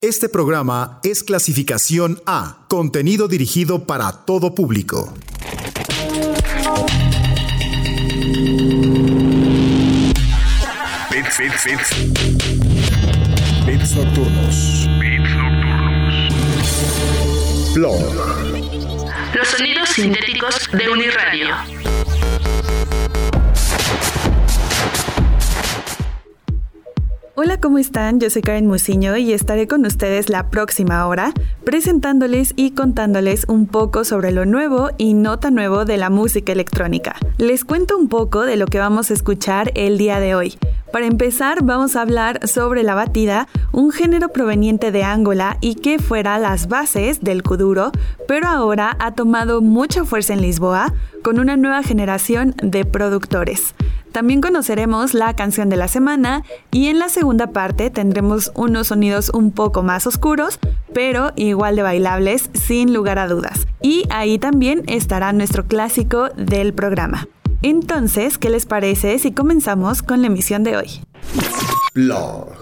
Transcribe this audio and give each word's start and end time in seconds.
Este 0.00 0.28
programa 0.28 1.00
es 1.02 1.24
clasificación 1.24 2.22
A, 2.24 2.66
contenido 2.68 3.26
dirigido 3.26 3.84
para 3.84 4.12
todo 4.12 4.54
público. 4.54 5.12
Bits, 11.10 11.38
bits, 11.40 11.64
bits. 11.64 11.90
Bits 13.66 13.96
nocturnos. 13.96 14.86
Bits 15.00 15.30
nocturnos. 15.34 16.14
Blog. 17.74 17.98
Los 19.34 19.48
sonidos 19.48 19.88
sintéticos 19.88 20.70
de 20.74 20.90
Uniradio. 20.90 21.77
Hola, 27.40 27.60
¿cómo 27.60 27.78
están? 27.78 28.18
Yo 28.18 28.30
soy 28.30 28.42
Karen 28.42 28.66
Musiño 28.66 29.16
y 29.16 29.32
estaré 29.32 29.68
con 29.68 29.86
ustedes 29.86 30.28
la 30.28 30.50
próxima 30.50 31.06
hora 31.06 31.32
presentándoles 31.64 32.52
y 32.56 32.72
contándoles 32.72 33.44
un 33.46 33.68
poco 33.68 34.02
sobre 34.02 34.32
lo 34.32 34.44
nuevo 34.44 34.90
y 34.98 35.14
no 35.14 35.38
tan 35.38 35.54
nuevo 35.54 35.84
de 35.84 35.98
la 35.98 36.10
música 36.10 36.50
electrónica. 36.50 37.14
Les 37.36 37.64
cuento 37.64 37.96
un 37.96 38.08
poco 38.08 38.42
de 38.42 38.56
lo 38.56 38.66
que 38.66 38.80
vamos 38.80 39.12
a 39.12 39.14
escuchar 39.14 39.70
el 39.76 39.98
día 39.98 40.18
de 40.18 40.34
hoy. 40.34 40.58
Para 40.92 41.06
empezar, 41.06 41.62
vamos 41.62 41.96
a 41.96 42.02
hablar 42.02 42.48
sobre 42.48 42.82
la 42.82 42.94
batida, 42.94 43.46
un 43.72 43.90
género 43.90 44.30
proveniente 44.30 44.90
de 44.90 45.04
Angola 45.04 45.58
y 45.60 45.74
que 45.74 45.98
fuera 45.98 46.38
las 46.38 46.68
bases 46.68 47.20
del 47.20 47.42
kuduro, 47.42 47.92
pero 48.26 48.48
ahora 48.48 48.96
ha 48.98 49.12
tomado 49.12 49.60
mucha 49.60 50.04
fuerza 50.04 50.32
en 50.32 50.40
Lisboa 50.40 50.94
con 51.22 51.38
una 51.38 51.56
nueva 51.56 51.82
generación 51.82 52.54
de 52.62 52.86
productores. 52.86 53.74
También 54.12 54.40
conoceremos 54.40 55.12
la 55.12 55.36
canción 55.36 55.68
de 55.68 55.76
la 55.76 55.88
semana 55.88 56.42
y 56.70 56.88
en 56.88 56.98
la 56.98 57.10
segunda 57.10 57.48
parte 57.48 57.90
tendremos 57.90 58.50
unos 58.54 58.88
sonidos 58.88 59.30
un 59.34 59.52
poco 59.52 59.82
más 59.82 60.06
oscuros, 60.06 60.58
pero 60.94 61.32
igual 61.36 61.76
de 61.76 61.82
bailables 61.82 62.48
sin 62.54 62.94
lugar 62.94 63.18
a 63.18 63.28
dudas. 63.28 63.66
Y 63.82 64.04
ahí 64.10 64.38
también 64.38 64.82
estará 64.86 65.32
nuestro 65.32 65.66
clásico 65.66 66.30
del 66.30 66.72
programa. 66.72 67.28
Entonces, 67.62 68.38
¿qué 68.38 68.50
les 68.50 68.66
parece 68.66 69.18
si 69.18 69.32
comenzamos 69.32 70.02
con 70.02 70.20
la 70.20 70.28
emisión 70.28 70.62
de 70.62 70.76
hoy? 70.76 71.00
Blog. 71.92 72.52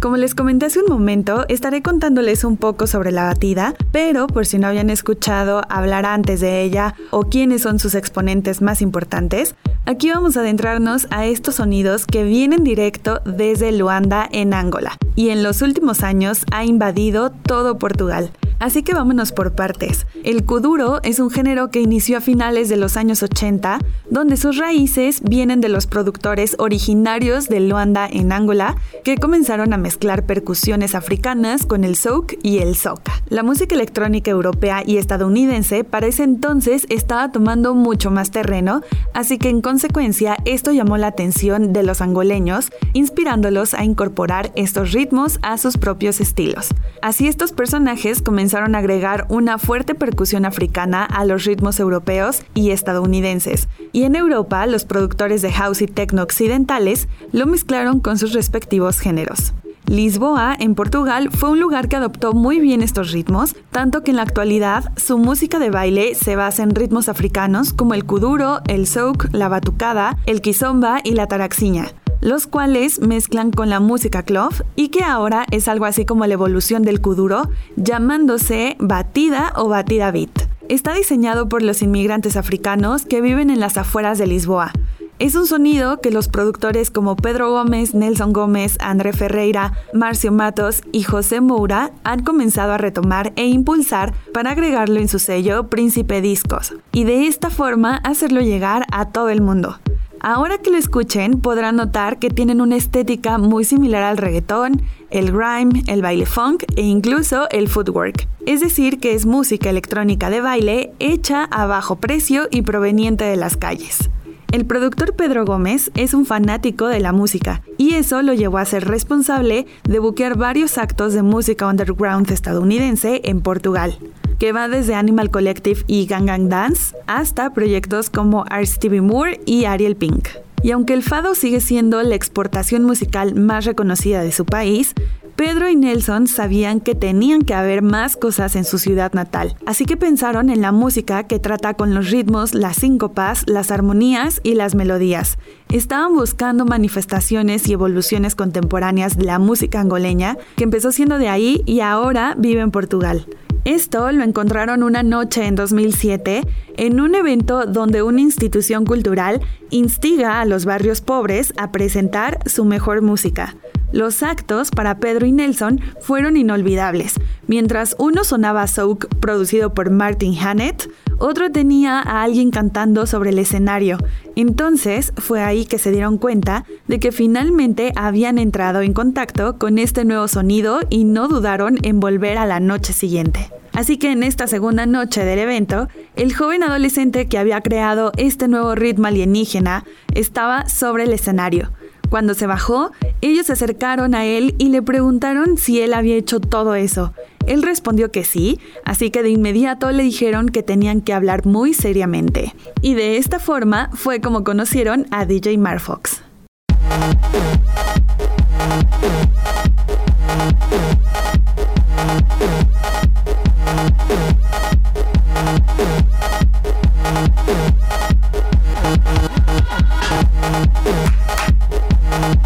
Como 0.00 0.16
les 0.16 0.34
comenté 0.34 0.66
hace 0.66 0.80
un 0.80 0.86
momento, 0.88 1.46
estaré 1.48 1.80
contándoles 1.80 2.44
un 2.44 2.56
poco 2.56 2.86
sobre 2.88 3.12
la 3.12 3.24
batida, 3.24 3.74
pero 3.92 4.26
por 4.26 4.44
si 4.46 4.58
no 4.58 4.66
habían 4.66 4.90
escuchado 4.90 5.62
hablar 5.68 6.04
antes 6.04 6.40
de 6.40 6.62
ella 6.62 6.94
o 7.10 7.22
quiénes 7.22 7.62
son 7.62 7.78
sus 7.78 7.94
exponentes 7.94 8.60
más 8.60 8.82
importantes, 8.82 9.54
aquí 9.86 10.10
vamos 10.10 10.36
a 10.36 10.40
adentrarnos 10.40 11.06
a 11.10 11.24
estos 11.24 11.54
sonidos 11.54 12.06
que 12.06 12.24
vienen 12.24 12.64
directo 12.64 13.22
desde 13.24 13.72
Luanda 13.72 14.28
en 14.30 14.52
Angola 14.52 14.98
y 15.14 15.30
en 15.30 15.42
los 15.42 15.62
últimos 15.62 16.02
años 16.02 16.44
ha 16.50 16.64
invadido 16.64 17.30
todo 17.30 17.78
Portugal. 17.78 18.30
Así 18.64 18.82
que 18.82 18.94
vámonos 18.94 19.30
por 19.30 19.54
partes. 19.54 20.06
El 20.22 20.46
kuduro 20.46 21.02
es 21.02 21.18
un 21.18 21.28
género 21.28 21.70
que 21.70 21.82
inició 21.82 22.16
a 22.16 22.22
finales 22.22 22.70
de 22.70 22.78
los 22.78 22.96
años 22.96 23.22
80, 23.22 23.78
donde 24.08 24.38
sus 24.38 24.56
raíces 24.56 25.20
vienen 25.20 25.60
de 25.60 25.68
los 25.68 25.86
productores 25.86 26.56
originarios 26.58 27.50
de 27.50 27.60
Luanda 27.60 28.08
en 28.10 28.32
Angola, 28.32 28.76
que 29.04 29.18
comenzaron 29.18 29.74
a 29.74 29.76
mezclar 29.76 30.24
percusiones 30.24 30.94
africanas 30.94 31.66
con 31.66 31.84
el 31.84 31.94
souk 31.94 32.36
y 32.42 32.60
el 32.60 32.74
soca. 32.74 33.12
La 33.28 33.42
música 33.42 33.74
electrónica 33.74 34.30
europea 34.30 34.82
y 34.86 34.96
estadounidense 34.96 35.84
para 35.84 36.06
ese 36.06 36.22
entonces 36.22 36.86
estaba 36.88 37.32
tomando 37.32 37.74
mucho 37.74 38.10
más 38.10 38.30
terreno, 38.30 38.80
así 39.12 39.36
que 39.36 39.50
en 39.50 39.60
consecuencia 39.60 40.38
esto 40.46 40.72
llamó 40.72 40.96
la 40.96 41.08
atención 41.08 41.74
de 41.74 41.82
los 41.82 42.00
angoleños, 42.00 42.70
inspirándolos 42.94 43.74
a 43.74 43.84
incorporar 43.84 44.52
estos 44.56 44.92
ritmos 44.92 45.38
a 45.42 45.58
sus 45.58 45.76
propios 45.76 46.22
estilos. 46.22 46.68
Así 47.02 47.28
estos 47.28 47.52
personajes 47.52 48.22
comenzaron 48.22 48.53
a 48.56 48.78
agregar 48.78 49.26
una 49.28 49.58
fuerte 49.58 49.94
percusión 49.94 50.44
africana 50.44 51.04
a 51.04 51.24
los 51.24 51.44
ritmos 51.44 51.80
europeos 51.80 52.42
y 52.54 52.70
estadounidenses, 52.70 53.68
y 53.92 54.04
en 54.04 54.16
Europa 54.16 54.66
los 54.66 54.84
productores 54.84 55.42
de 55.42 55.52
house 55.52 55.82
y 55.82 55.86
techno 55.86 56.22
occidentales 56.22 57.08
lo 57.32 57.46
mezclaron 57.46 58.00
con 58.00 58.16
sus 58.16 58.32
respectivos 58.32 59.00
géneros. 59.00 59.52
Lisboa, 59.86 60.56
en 60.58 60.74
Portugal, 60.74 61.30
fue 61.30 61.50
un 61.50 61.60
lugar 61.60 61.88
que 61.88 61.96
adoptó 61.96 62.32
muy 62.32 62.58
bien 62.60 62.80
estos 62.80 63.12
ritmos, 63.12 63.54
tanto 63.70 64.02
que 64.02 64.12
en 64.12 64.16
la 64.16 64.22
actualidad 64.22 64.92
su 64.96 65.18
música 65.18 65.58
de 65.58 65.70
baile 65.70 66.14
se 66.14 66.36
basa 66.36 66.62
en 66.62 66.74
ritmos 66.74 67.08
africanos 67.08 67.72
como 67.72 67.94
el 67.94 68.04
kuduro, 68.04 68.60
el 68.66 68.86
souk, 68.86 69.28
la 69.32 69.48
batucada, 69.48 70.16
el 70.26 70.40
kizomba 70.40 71.00
y 71.04 71.12
la 71.12 71.26
taraxiña 71.26 71.92
los 72.24 72.46
cuales 72.46 73.00
mezclan 73.00 73.50
con 73.50 73.68
la 73.68 73.80
música 73.80 74.22
club 74.22 74.50
y 74.76 74.88
que 74.88 75.04
ahora 75.04 75.44
es 75.50 75.68
algo 75.68 75.84
así 75.84 76.06
como 76.06 76.26
la 76.26 76.32
evolución 76.32 76.82
del 76.82 77.02
kuduro, 77.02 77.50
llamándose 77.76 78.76
batida 78.80 79.52
o 79.56 79.68
batida 79.68 80.10
beat. 80.10 80.48
Está 80.70 80.94
diseñado 80.94 81.50
por 81.50 81.62
los 81.62 81.82
inmigrantes 81.82 82.38
africanos 82.38 83.04
que 83.04 83.20
viven 83.20 83.50
en 83.50 83.60
las 83.60 83.76
afueras 83.76 84.16
de 84.16 84.26
Lisboa. 84.26 84.72
Es 85.18 85.34
un 85.34 85.46
sonido 85.46 86.00
que 86.00 86.10
los 86.10 86.28
productores 86.28 86.90
como 86.90 87.14
Pedro 87.14 87.50
Gómez, 87.50 87.94
Nelson 87.94 88.32
Gómez, 88.32 88.78
André 88.80 89.12
Ferreira, 89.12 89.74
Marcio 89.92 90.32
Matos 90.32 90.80
y 90.92 91.02
José 91.02 91.42
Moura 91.42 91.92
han 92.04 92.24
comenzado 92.24 92.72
a 92.72 92.78
retomar 92.78 93.34
e 93.36 93.46
impulsar 93.48 94.14
para 94.32 94.52
agregarlo 94.52 94.98
en 94.98 95.08
su 95.08 95.18
sello 95.18 95.68
Príncipe 95.68 96.22
Discos 96.22 96.74
y 96.90 97.04
de 97.04 97.26
esta 97.26 97.50
forma 97.50 97.98
hacerlo 97.98 98.40
llegar 98.40 98.86
a 98.90 99.10
todo 99.10 99.28
el 99.28 99.42
mundo. 99.42 99.78
Ahora 100.26 100.56
que 100.56 100.70
lo 100.70 100.78
escuchen 100.78 101.42
podrán 101.42 101.76
notar 101.76 102.18
que 102.18 102.30
tienen 102.30 102.62
una 102.62 102.76
estética 102.76 103.36
muy 103.36 103.62
similar 103.62 104.02
al 104.02 104.16
reggaetón, 104.16 104.80
el 105.10 105.32
grime, 105.32 105.82
el 105.86 106.00
baile 106.00 106.24
funk 106.24 106.64
e 106.76 106.80
incluso 106.80 107.46
el 107.50 107.68
footwork. 107.68 108.26
Es 108.46 108.62
decir, 108.62 109.00
que 109.00 109.12
es 109.12 109.26
música 109.26 109.68
electrónica 109.68 110.30
de 110.30 110.40
baile 110.40 110.94
hecha 110.98 111.44
a 111.44 111.66
bajo 111.66 111.96
precio 111.96 112.48
y 112.50 112.62
proveniente 112.62 113.24
de 113.24 113.36
las 113.36 113.58
calles. 113.58 114.08
El 114.54 114.66
productor 114.66 115.16
Pedro 115.16 115.44
Gómez 115.44 115.90
es 115.96 116.14
un 116.14 116.26
fanático 116.26 116.86
de 116.86 117.00
la 117.00 117.12
música 117.12 117.60
y 117.76 117.94
eso 117.94 118.22
lo 118.22 118.34
llevó 118.34 118.58
a 118.58 118.64
ser 118.64 118.84
responsable 118.84 119.66
de 119.82 119.98
buquear 119.98 120.38
varios 120.38 120.78
actos 120.78 121.12
de 121.12 121.22
música 121.22 121.66
underground 121.66 122.30
estadounidense 122.30 123.20
en 123.24 123.40
Portugal, 123.40 123.98
que 124.38 124.52
va 124.52 124.68
desde 124.68 124.94
Animal 124.94 125.32
Collective 125.32 125.82
y 125.88 126.06
Gang 126.06 126.48
Dance 126.48 126.94
hasta 127.08 127.52
proyectos 127.52 128.10
como 128.10 128.44
R. 128.46 128.64
Stevie 128.64 129.00
Moore 129.00 129.40
y 129.44 129.64
Ariel 129.64 129.96
Pink. 129.96 130.28
Y 130.62 130.70
aunque 130.70 130.94
el 130.94 131.02
fado 131.02 131.34
sigue 131.34 131.60
siendo 131.60 132.00
la 132.04 132.14
exportación 132.14 132.84
musical 132.84 133.34
más 133.34 133.64
reconocida 133.64 134.22
de 134.22 134.30
su 134.30 134.44
país, 134.44 134.94
Pedro 135.36 135.68
y 135.68 135.74
Nelson 135.74 136.28
sabían 136.28 136.78
que 136.78 136.94
tenían 136.94 137.42
que 137.42 137.54
haber 137.54 137.82
más 137.82 138.16
cosas 138.16 138.54
en 138.54 138.64
su 138.64 138.78
ciudad 138.78 139.12
natal, 139.14 139.56
así 139.66 139.84
que 139.84 139.96
pensaron 139.96 140.48
en 140.48 140.60
la 140.60 140.70
música 140.70 141.24
que 141.24 141.40
trata 141.40 141.74
con 141.74 141.92
los 141.92 142.12
ritmos, 142.12 142.54
las 142.54 142.76
síncopas, 142.76 143.44
las 143.48 143.72
armonías 143.72 144.40
y 144.44 144.54
las 144.54 144.76
melodías. 144.76 145.38
Estaban 145.72 146.14
buscando 146.14 146.66
manifestaciones 146.66 147.66
y 147.66 147.72
evoluciones 147.72 148.36
contemporáneas 148.36 149.16
de 149.16 149.24
la 149.24 149.40
música 149.40 149.80
angoleña, 149.80 150.38
que 150.56 150.62
empezó 150.62 150.92
siendo 150.92 151.18
de 151.18 151.28
ahí 151.28 151.62
y 151.66 151.80
ahora 151.80 152.36
vive 152.38 152.60
en 152.60 152.70
Portugal. 152.70 153.26
Esto 153.64 154.12
lo 154.12 154.22
encontraron 154.22 154.82
una 154.82 155.02
noche 155.02 155.46
en 155.46 155.56
2007 155.56 156.42
en 156.76 157.00
un 157.00 157.14
evento 157.14 157.64
donde 157.64 158.02
una 158.02 158.20
institución 158.20 158.84
cultural 158.84 159.40
instiga 159.70 160.40
a 160.40 160.44
los 160.44 160.64
barrios 160.64 161.00
pobres 161.00 161.54
a 161.56 161.72
presentar 161.72 162.38
su 162.46 162.66
mejor 162.66 163.00
música. 163.00 163.56
Los 163.94 164.24
actos 164.24 164.72
para 164.72 164.98
Pedro 164.98 165.24
y 165.24 165.30
Nelson 165.30 165.80
fueron 166.00 166.36
inolvidables. 166.36 167.14
Mientras 167.46 167.94
uno 168.00 168.24
sonaba 168.24 168.66
Soak 168.66 169.06
producido 169.20 169.72
por 169.72 169.90
Martin 169.90 170.36
Hannett, 170.36 170.90
otro 171.18 171.52
tenía 171.52 172.00
a 172.00 172.24
alguien 172.24 172.50
cantando 172.50 173.06
sobre 173.06 173.30
el 173.30 173.38
escenario. 173.38 173.98
Entonces 174.34 175.12
fue 175.16 175.42
ahí 175.42 175.64
que 175.64 175.78
se 175.78 175.92
dieron 175.92 176.18
cuenta 176.18 176.64
de 176.88 176.98
que 176.98 177.12
finalmente 177.12 177.92
habían 177.94 178.38
entrado 178.38 178.80
en 178.80 178.94
contacto 178.94 179.58
con 179.60 179.78
este 179.78 180.04
nuevo 180.04 180.26
sonido 180.26 180.80
y 180.90 181.04
no 181.04 181.28
dudaron 181.28 181.78
en 181.82 182.00
volver 182.00 182.36
a 182.36 182.46
la 182.46 182.58
noche 182.58 182.92
siguiente. 182.92 183.48
Así 183.74 183.96
que 183.96 184.10
en 184.10 184.24
esta 184.24 184.48
segunda 184.48 184.86
noche 184.86 185.24
del 185.24 185.38
evento, 185.38 185.86
el 186.16 186.34
joven 186.34 186.64
adolescente 186.64 187.28
que 187.28 187.38
había 187.38 187.60
creado 187.60 188.10
este 188.16 188.48
nuevo 188.48 188.74
ritmo 188.74 189.06
alienígena 189.06 189.84
estaba 190.14 190.68
sobre 190.68 191.04
el 191.04 191.12
escenario. 191.12 191.70
Cuando 192.10 192.34
se 192.34 192.46
bajó, 192.46 192.92
ellos 193.20 193.46
se 193.46 193.52
acercaron 193.54 194.14
a 194.14 194.24
él 194.24 194.54
y 194.58 194.68
le 194.68 194.82
preguntaron 194.82 195.56
si 195.56 195.80
él 195.80 195.94
había 195.94 196.16
hecho 196.16 196.40
todo 196.40 196.74
eso. 196.74 197.12
Él 197.46 197.62
respondió 197.62 198.10
que 198.10 198.24
sí, 198.24 198.60
así 198.84 199.10
que 199.10 199.22
de 199.22 199.30
inmediato 199.30 199.90
le 199.90 200.02
dijeron 200.02 200.48
que 200.48 200.62
tenían 200.62 201.00
que 201.00 201.12
hablar 201.12 201.46
muy 201.46 201.74
seriamente. 201.74 202.54
Y 202.80 202.94
de 202.94 203.16
esta 203.16 203.38
forma 203.38 203.90
fue 203.92 204.20
como 204.20 204.44
conocieron 204.44 205.06
a 205.10 205.26
DJ 205.26 205.58
Marfox. 205.58 206.22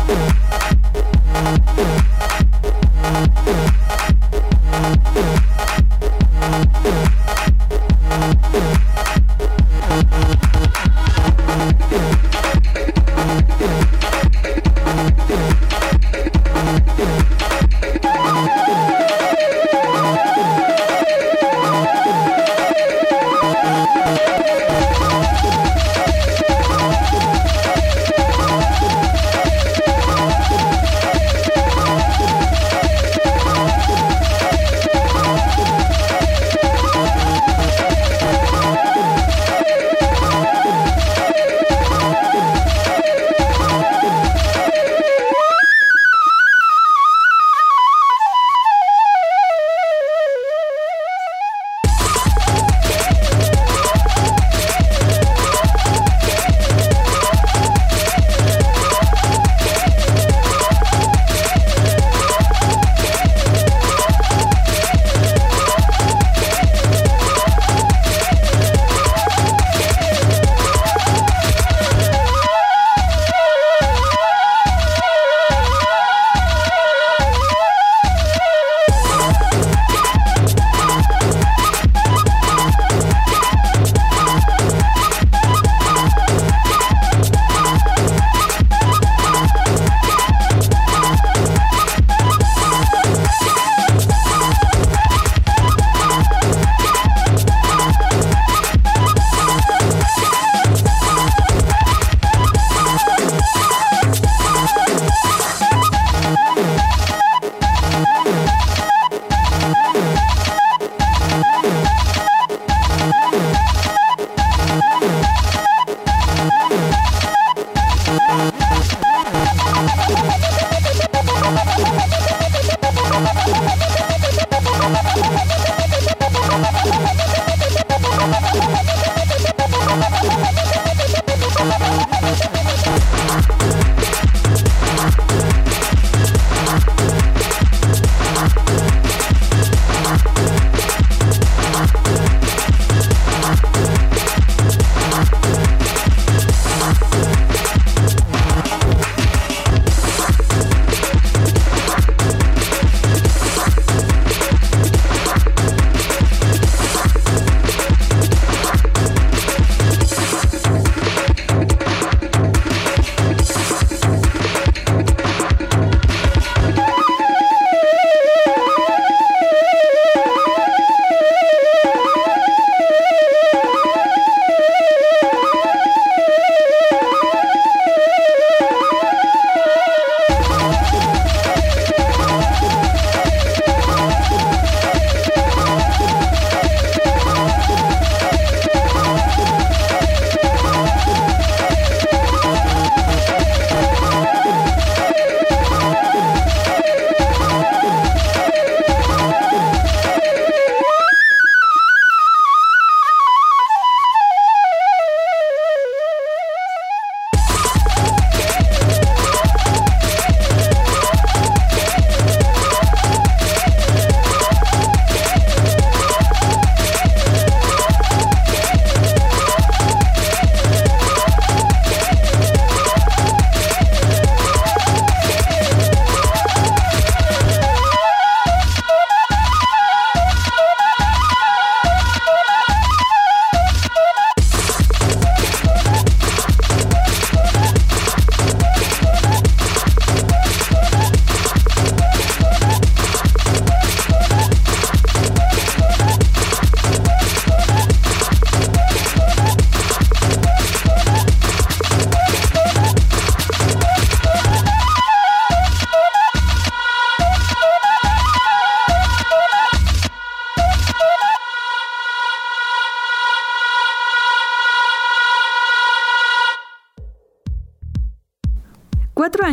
Cuatro 0.08 0.38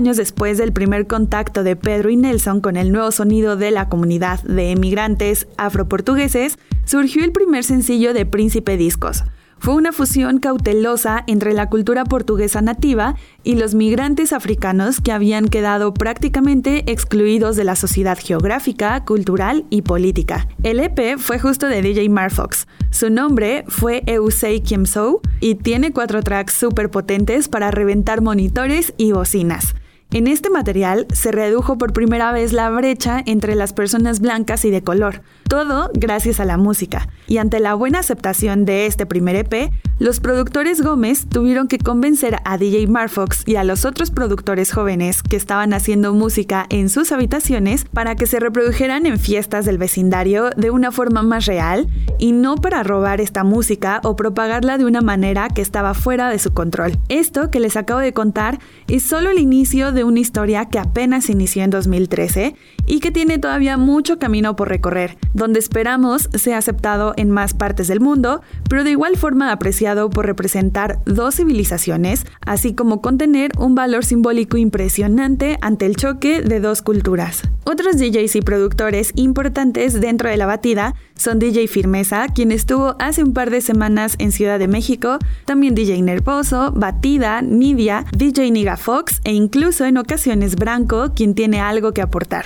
años 0.05 0.17
después 0.17 0.59
del 0.59 0.71
primer 0.71 1.07
contacto 1.07 1.63
de 1.63 1.75
Pedro 1.75 2.11
y 2.11 2.15
Nelson 2.15 2.61
con 2.61 2.77
el 2.77 2.91
nuevo 2.91 3.11
sonido 3.11 3.55
de 3.55 3.71
la 3.71 3.89
comunidad 3.89 4.39
de 4.43 4.69
emigrantes 4.69 5.47
afroportugueses, 5.57 6.59
surgió 6.85 7.23
el 7.23 7.31
primer 7.31 7.63
sencillo 7.63 8.13
de 8.13 8.27
Príncipe 8.27 8.77
Discos, 8.77 9.23
fue 9.57 9.73
una 9.73 9.91
fusión 9.91 10.37
cautelosa 10.37 11.23
entre 11.25 11.53
la 11.53 11.71
cultura 11.71 12.03
portuguesa 12.03 12.61
nativa 12.61 13.15
y 13.43 13.55
los 13.55 13.73
migrantes 13.73 14.31
africanos 14.31 15.01
que 15.01 15.11
habían 15.11 15.47
quedado 15.47 15.91
prácticamente 15.91 16.91
excluidos 16.91 17.55
de 17.55 17.63
la 17.63 17.75
sociedad 17.75 18.19
geográfica, 18.21 19.03
cultural 19.05 19.65
y 19.71 19.81
política. 19.81 20.47
El 20.61 20.79
EP 20.81 21.17
fue 21.17 21.39
justo 21.39 21.65
de 21.65 21.81
DJ 21.81 22.09
Marfox. 22.09 22.67
Su 22.91 23.09
nombre 23.09 23.63
fue 23.67 24.03
Eusei 24.05 24.61
Kiemsou 24.61 25.21
y 25.39 25.55
tiene 25.55 25.91
cuatro 25.91 26.21
tracks 26.21 26.53
súper 26.53 26.91
potentes 26.91 27.47
para 27.47 27.71
reventar 27.71 28.21
monitores 28.21 28.93
y 28.97 29.13
bocinas. 29.13 29.73
En 30.11 30.27
este 30.27 30.49
material 30.49 31.07
se 31.13 31.31
redujo 31.31 31.77
por 31.77 31.91
primera 31.91 32.31
vez 32.31 32.53
la 32.53 32.69
brecha 32.69 33.21
entre 33.25 33.55
las 33.55 33.73
personas 33.73 34.21
blancas 34.21 34.63
y 34.63 34.71
de 34.71 34.81
color, 34.81 35.21
todo 35.49 35.89
gracias 35.93 36.39
a 36.39 36.45
la 36.45 36.57
música. 36.57 37.09
Y 37.27 37.37
ante 37.37 37.59
la 37.59 37.73
buena 37.73 37.99
aceptación 37.99 38.65
de 38.65 38.85
este 38.85 39.05
primer 39.05 39.35
EP, 39.35 39.71
los 39.97 40.19
productores 40.19 40.81
Gómez 40.81 41.25
tuvieron 41.27 41.67
que 41.67 41.77
convencer 41.77 42.37
a 42.43 42.57
DJ 42.57 42.87
Marfox 42.87 43.47
y 43.47 43.55
a 43.55 43.63
los 43.63 43.85
otros 43.85 44.11
productores 44.11 44.71
jóvenes 44.73 45.23
que 45.23 45.37
estaban 45.37 45.73
haciendo 45.73 46.13
música 46.13 46.65
en 46.69 46.89
sus 46.89 47.11
habitaciones 47.11 47.85
para 47.85 48.15
que 48.15 48.27
se 48.27 48.41
reprodujeran 48.41 49.05
en 49.05 49.17
fiestas 49.19 49.63
del 49.63 49.77
vecindario 49.77 50.49
de 50.57 50.69
una 50.69 50.91
forma 50.91 51.23
más 51.23 51.45
real 51.45 51.87
y 52.19 52.33
no 52.33 52.55
para 52.55 52.83
robar 52.83 53.21
esta 53.21 53.43
música 53.43 54.01
o 54.03 54.15
propagarla 54.15 54.77
de 54.77 54.85
una 54.85 55.01
manera 55.01 55.47
que 55.47 55.61
estaba 55.61 55.93
fuera 55.93 56.29
de 56.29 56.39
su 56.39 56.53
control. 56.53 56.97
Esto 57.07 57.49
que 57.49 57.61
les 57.61 57.77
acabo 57.77 58.01
de 58.01 58.13
contar 58.13 58.59
es 58.87 59.03
solo 59.03 59.29
el 59.29 59.39
inicio 59.39 59.93
de 59.95 60.03
una 60.03 60.19
historia 60.19 60.65
que 60.65 60.77
apenas 60.77 61.29
inició 61.29 61.63
en 61.63 61.71
2013 61.71 62.55
y 62.87 62.99
que 62.99 63.11
tiene 63.11 63.39
todavía 63.39 63.77
mucho 63.77 64.19
camino 64.19 64.55
por 64.55 64.69
recorrer, 64.69 65.17
donde 65.33 65.59
esperamos 65.59 66.29
sea 66.33 66.57
aceptado 66.57 67.13
en 67.17 67.31
más 67.31 67.53
partes 67.53 67.87
del 67.87 67.99
mundo, 67.99 68.41
pero 68.69 68.83
de 68.83 68.91
igual 68.91 69.17
forma 69.17 69.51
apreciado 69.51 70.09
por 70.09 70.25
representar 70.25 70.99
dos 71.05 71.35
civilizaciones, 71.35 72.25
así 72.45 72.73
como 72.73 73.01
contener 73.01 73.51
un 73.57 73.75
valor 73.75 74.05
simbólico 74.05 74.57
impresionante 74.57 75.57
ante 75.61 75.85
el 75.85 75.95
choque 75.95 76.41
de 76.41 76.59
dos 76.59 76.81
culturas. 76.81 77.41
Otros 77.63 77.97
DJs 77.97 78.35
y 78.35 78.41
productores 78.41 79.11
importantes 79.15 79.99
dentro 79.99 80.29
de 80.29 80.37
la 80.37 80.45
batida 80.45 80.93
son 81.15 81.39
DJ 81.39 81.67
Firmeza, 81.67 82.27
quien 82.27 82.51
estuvo 82.51 82.95
hace 82.99 83.23
un 83.23 83.33
par 83.33 83.49
de 83.49 83.61
semanas 83.61 84.15
en 84.19 84.31
Ciudad 84.31 84.59
de 84.59 84.67
México, 84.67 85.17
también 85.45 85.73
DJ 85.73 86.01
Nervoso, 86.01 86.71
Batida, 86.75 87.41
Nidia, 87.41 88.05
DJ 88.15 88.51
Niga 88.51 88.77
Fox 88.77 89.21
e 89.23 89.33
incluso 89.33 89.85
en 89.85 89.97
ocasiones 89.97 90.55
Branco, 90.55 91.11
quien 91.15 91.33
tiene 91.33 91.59
algo 91.59 91.93
que 91.93 92.01
aportar. 92.01 92.45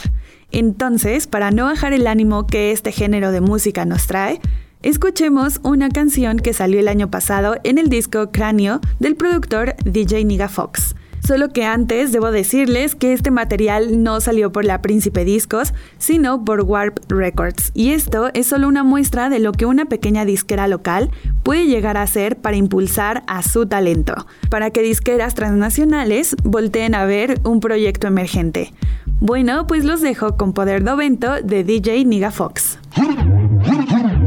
Entonces, 0.51 1.27
para 1.27 1.51
no 1.51 1.65
bajar 1.65 1.93
el 1.93 2.07
ánimo 2.07 2.47
que 2.47 2.71
este 2.71 2.91
género 2.91 3.31
de 3.31 3.41
música 3.41 3.85
nos 3.85 4.07
trae, 4.07 4.39
escuchemos 4.81 5.59
una 5.63 5.89
canción 5.89 6.37
que 6.37 6.53
salió 6.53 6.79
el 6.79 6.87
año 6.87 7.11
pasado 7.11 7.55
en 7.63 7.77
el 7.77 7.89
disco 7.89 8.31
Cráneo 8.31 8.79
del 8.99 9.15
productor 9.15 9.75
DJ 9.85 10.25
Niga 10.25 10.49
Fox. 10.49 10.95
Solo 11.25 11.49
que 11.49 11.65
antes 11.65 12.11
debo 12.11 12.31
decirles 12.31 12.95
que 12.95 13.13
este 13.13 13.31
material 13.31 14.03
no 14.03 14.19
salió 14.21 14.51
por 14.51 14.65
la 14.65 14.81
Príncipe 14.81 15.25
Discos, 15.25 15.73
sino 15.97 16.43
por 16.45 16.61
Warp 16.61 16.99
Records. 17.09 17.71
Y 17.73 17.91
esto 17.91 18.29
es 18.33 18.47
solo 18.47 18.67
una 18.67 18.83
muestra 18.83 19.29
de 19.29 19.39
lo 19.39 19.51
que 19.51 19.65
una 19.65 19.85
pequeña 19.85 20.25
disquera 20.25 20.67
local 20.67 21.11
puede 21.43 21.67
llegar 21.67 21.97
a 21.97 22.03
hacer 22.03 22.37
para 22.37 22.57
impulsar 22.57 23.23
a 23.27 23.43
su 23.43 23.65
talento, 23.65 24.27
para 24.49 24.71
que 24.71 24.81
disqueras 24.81 25.35
transnacionales 25.35 26.35
volteen 26.43 26.95
a 26.95 27.05
ver 27.05 27.39
un 27.43 27.59
proyecto 27.59 28.07
emergente. 28.07 28.73
Bueno, 29.19 29.67
pues 29.67 29.83
los 29.83 30.01
dejo 30.01 30.37
con 30.37 30.53
Poder 30.53 30.83
do 30.83 30.95
Vento 30.95 31.41
de 31.41 31.63
DJ 31.63 32.05
Niga 32.05 32.31
Fox. 32.31 32.79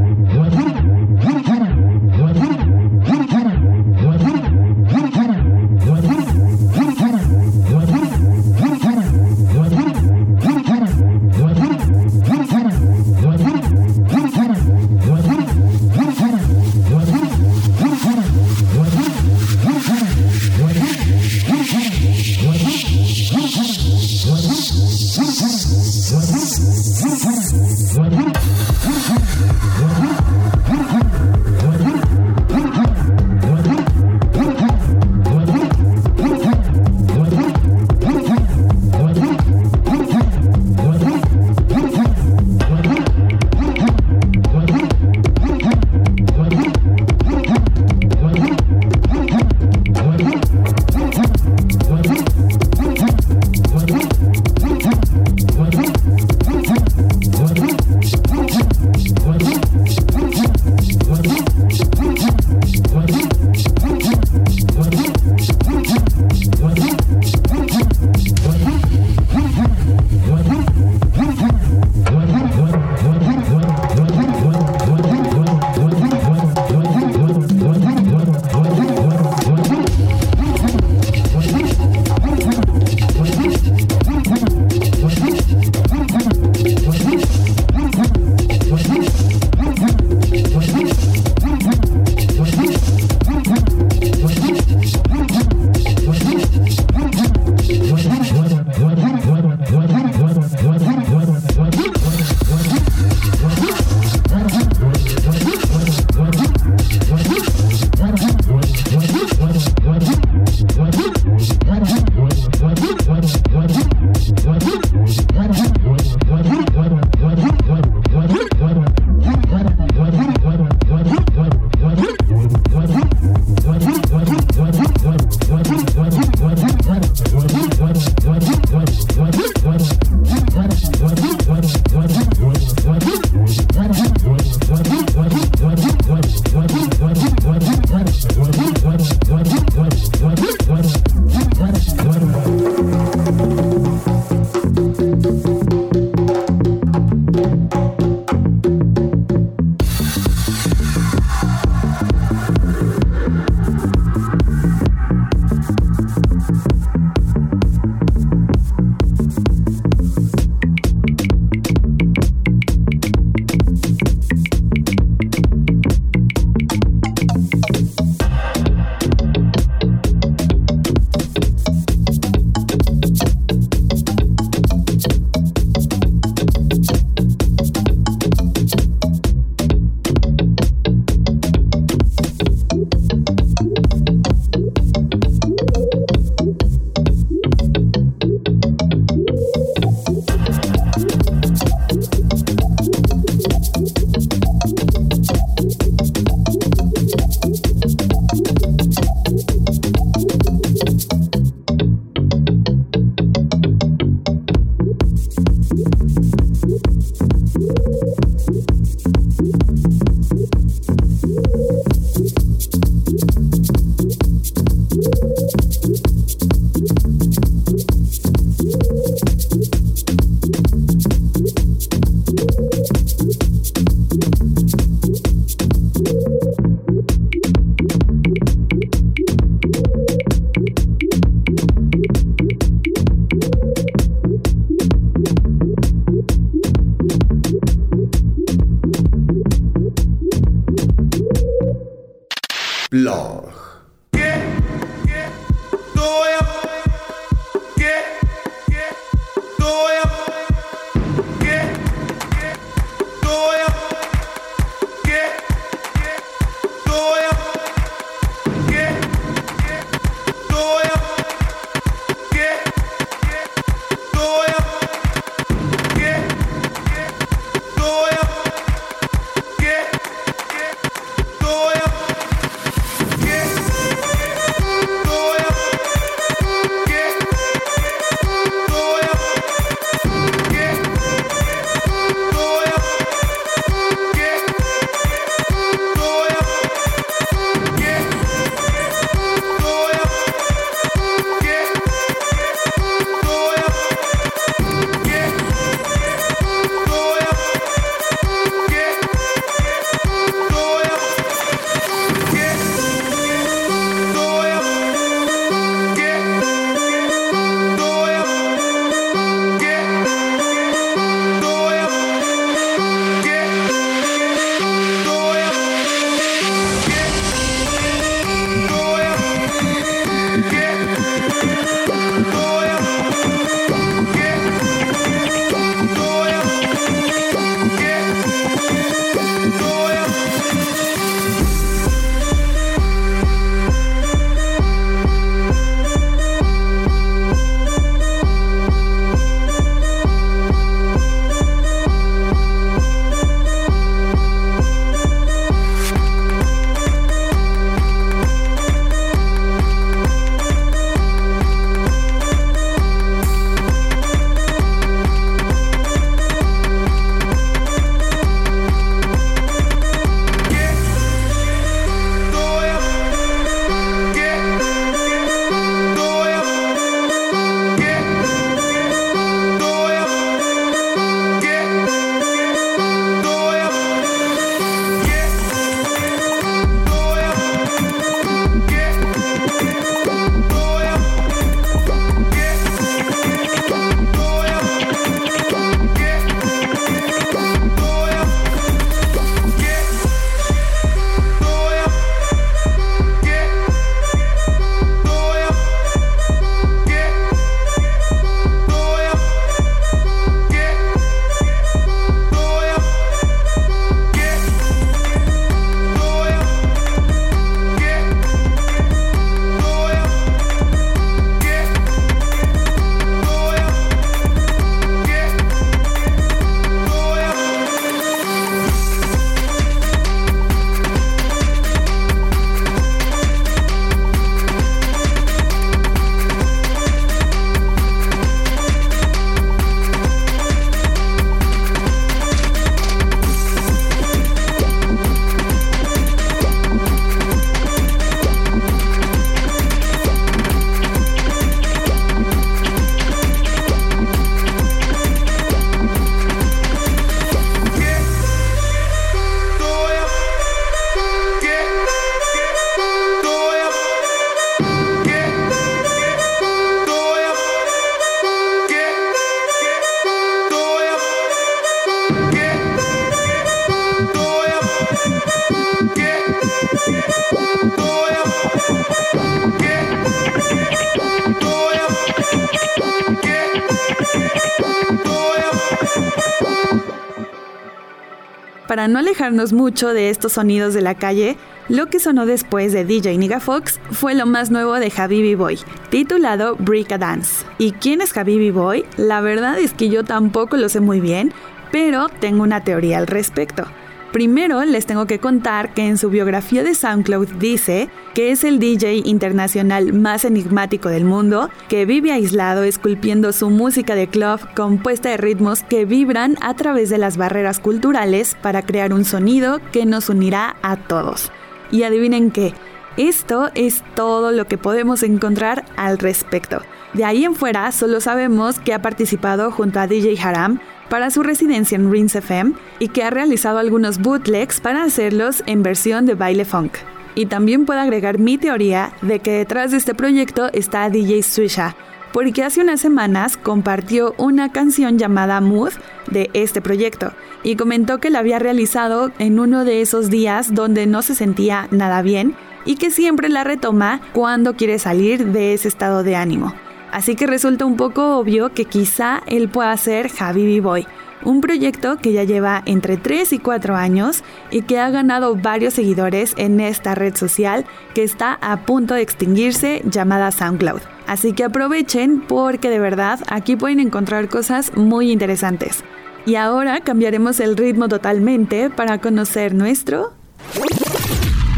no 478.92 478.98
alejarnos 478.98 479.52
mucho 479.52 479.92
de 479.94 480.10
estos 480.10 480.34
sonidos 480.34 480.74
de 480.74 480.82
la 480.82 480.94
calle, 480.94 481.36
lo 481.68 481.86
que 481.86 481.98
sonó 481.98 482.26
después 482.26 482.72
de 482.72 482.84
DJ 482.84 483.16
Niga 483.16 483.40
Fox 483.40 483.80
fue 483.90 484.14
lo 484.14 484.26
más 484.26 484.50
nuevo 484.50 484.74
de 484.74 484.92
Habibi 484.94 485.34
Boy, 485.34 485.58
titulado 485.90 486.56
Break 486.56 486.92
a 486.92 486.98
Dance. 486.98 487.46
¿Y 487.58 487.72
quién 487.72 488.02
es 488.02 488.16
Habibi 488.16 488.50
Boy? 488.50 488.84
La 488.98 489.20
verdad 489.20 489.58
es 489.58 489.72
que 489.72 489.88
yo 489.88 490.04
tampoco 490.04 490.56
lo 490.56 490.68
sé 490.68 490.80
muy 490.80 491.00
bien, 491.00 491.32
pero 491.70 492.08
tengo 492.08 492.42
una 492.42 492.64
teoría 492.64 492.98
al 492.98 493.06
respecto. 493.06 493.64
Primero 494.12 494.62
les 494.64 494.84
tengo 494.84 495.06
que 495.06 495.18
contar 495.18 495.72
que 495.72 495.86
en 495.86 495.96
su 495.96 496.10
biografía 496.10 496.62
de 496.62 496.74
SoundCloud 496.74 497.28
dice 497.38 497.88
que 498.14 498.30
es 498.30 498.44
el 498.44 498.58
DJ 498.58 499.02
internacional 499.04 499.92
más 499.92 500.24
enigmático 500.24 500.88
del 500.88 501.04
mundo, 501.04 501.50
que 501.68 501.86
vive 501.86 502.12
aislado 502.12 502.64
esculpiendo 502.64 503.32
su 503.32 503.50
música 503.50 503.94
de 503.94 504.08
club 504.08 504.40
compuesta 504.54 505.10
de 505.10 505.16
ritmos 505.16 505.62
que 505.62 505.84
vibran 505.84 506.36
a 506.40 506.54
través 506.54 506.90
de 506.90 506.98
las 506.98 507.16
barreras 507.16 507.58
culturales 507.58 508.36
para 508.42 508.62
crear 508.62 508.92
un 508.92 509.04
sonido 509.04 509.60
que 509.72 509.86
nos 509.86 510.08
unirá 510.08 510.56
a 510.62 510.76
todos. 510.76 511.30
Y 511.70 511.84
adivinen 511.84 512.30
qué, 512.30 512.54
esto 512.96 513.50
es 513.54 513.82
todo 513.94 514.32
lo 514.32 514.46
que 514.46 514.58
podemos 514.58 515.02
encontrar 515.02 515.64
al 515.76 515.98
respecto. 515.98 516.60
De 516.92 517.04
ahí 517.06 517.24
en 517.24 517.34
fuera 517.34 517.72
solo 517.72 518.00
sabemos 518.00 518.58
que 518.58 518.74
ha 518.74 518.82
participado 518.82 519.50
junto 519.50 519.80
a 519.80 519.86
DJ 519.86 520.20
Haram 520.22 520.60
para 520.90 521.10
su 521.10 521.22
residencia 521.22 521.76
en 521.76 521.90
Rinse 521.90 522.18
FM 522.18 522.52
y 522.78 522.88
que 522.88 523.02
ha 523.02 523.08
realizado 523.08 523.58
algunos 523.58 523.98
bootlegs 523.98 524.60
para 524.60 524.84
hacerlos 524.84 525.42
en 525.46 525.62
versión 525.62 526.04
de 526.04 526.14
baile 526.14 526.44
funk. 526.44 526.74
Y 527.14 527.26
también 527.26 527.66
puedo 527.66 527.80
agregar 527.80 528.18
mi 528.18 528.38
teoría 528.38 528.92
de 529.02 529.20
que 529.20 529.32
detrás 529.32 529.70
de 529.70 529.76
este 529.76 529.94
proyecto 529.94 530.48
está 530.52 530.88
DJ 530.88 531.22
Swisha, 531.22 531.76
porque 532.12 532.42
hace 532.42 532.60
unas 532.60 532.80
semanas 532.80 533.36
compartió 533.36 534.14
una 534.18 534.52
canción 534.52 534.98
llamada 534.98 535.40
Mood 535.40 535.72
de 536.10 536.30
este 536.34 536.60
proyecto 536.60 537.12
y 537.42 537.56
comentó 537.56 537.98
que 537.98 538.10
la 538.10 538.20
había 538.20 538.38
realizado 538.38 539.10
en 539.18 539.40
uno 539.40 539.64
de 539.64 539.80
esos 539.80 540.10
días 540.10 540.54
donde 540.54 540.86
no 540.86 541.02
se 541.02 541.14
sentía 541.14 541.68
nada 541.70 542.02
bien 542.02 542.34
y 542.64 542.76
que 542.76 542.90
siempre 542.90 543.28
la 543.28 543.44
retoma 543.44 544.00
cuando 544.12 544.54
quiere 544.54 544.78
salir 544.78 545.26
de 545.26 545.54
ese 545.54 545.68
estado 545.68 546.02
de 546.02 546.16
ánimo. 546.16 546.54
Así 546.92 547.16
que 547.16 547.26
resulta 547.26 547.64
un 547.64 547.76
poco 547.76 548.18
obvio 548.18 548.52
que 548.52 548.66
quizá 548.66 549.22
él 549.26 549.48
pueda 549.48 549.74
ser 549.78 550.10
Javi 550.10 550.60
Boy, 550.60 550.86
un 551.24 551.40
proyecto 551.40 551.96
que 551.96 552.12
ya 552.12 552.24
lleva 552.24 552.62
entre 552.66 552.96
3 552.96 553.32
y 553.32 553.38
4 553.38 553.76
años 553.76 554.24
y 554.50 554.62
que 554.62 554.78
ha 554.78 554.90
ganado 554.90 555.36
varios 555.36 555.74
seguidores 555.74 556.34
en 556.36 556.60
esta 556.60 556.94
red 556.94 557.14
social 557.14 557.64
que 557.94 558.02
está 558.02 558.38
a 558.40 558.64
punto 558.64 558.94
de 558.94 559.02
extinguirse 559.02 559.82
llamada 559.84 560.30
SoundCloud. 560.30 560.80
Así 561.06 561.32
que 561.32 561.44
aprovechen 561.44 562.20
porque 562.20 562.70
de 562.70 562.78
verdad 562.78 563.20
aquí 563.28 563.56
pueden 563.56 563.80
encontrar 563.80 564.28
cosas 564.28 564.76
muy 564.76 565.10
interesantes. 565.10 565.84
Y 566.24 566.36
ahora 566.36 566.80
cambiaremos 566.80 567.40
el 567.40 567.56
ritmo 567.56 567.88
totalmente 567.88 568.70
para 568.70 568.98
conocer 568.98 569.54
nuestro... 569.54 570.12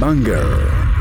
Banger. 0.01 0.94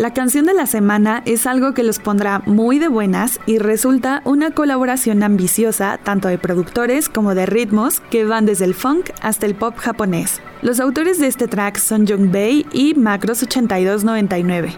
La 0.00 0.14
canción 0.14 0.46
de 0.46 0.54
la 0.54 0.64
semana 0.64 1.22
es 1.26 1.46
algo 1.46 1.74
que 1.74 1.82
los 1.82 1.98
pondrá 1.98 2.40
muy 2.46 2.78
de 2.78 2.88
buenas 2.88 3.38
y 3.44 3.58
resulta 3.58 4.22
una 4.24 4.50
colaboración 4.50 5.22
ambiciosa 5.22 5.98
tanto 6.02 6.28
de 6.28 6.38
productores 6.38 7.10
como 7.10 7.34
de 7.34 7.44
ritmos 7.44 8.00
que 8.08 8.24
van 8.24 8.46
desde 8.46 8.64
el 8.64 8.72
funk 8.72 9.10
hasta 9.20 9.44
el 9.44 9.54
pop 9.54 9.76
japonés. 9.76 10.40
Los 10.62 10.80
autores 10.80 11.20
de 11.20 11.26
este 11.26 11.48
track 11.48 11.76
son 11.76 12.06
Jung 12.06 12.30
Bei 12.30 12.64
y 12.72 12.94
Macros8299. 12.94 14.72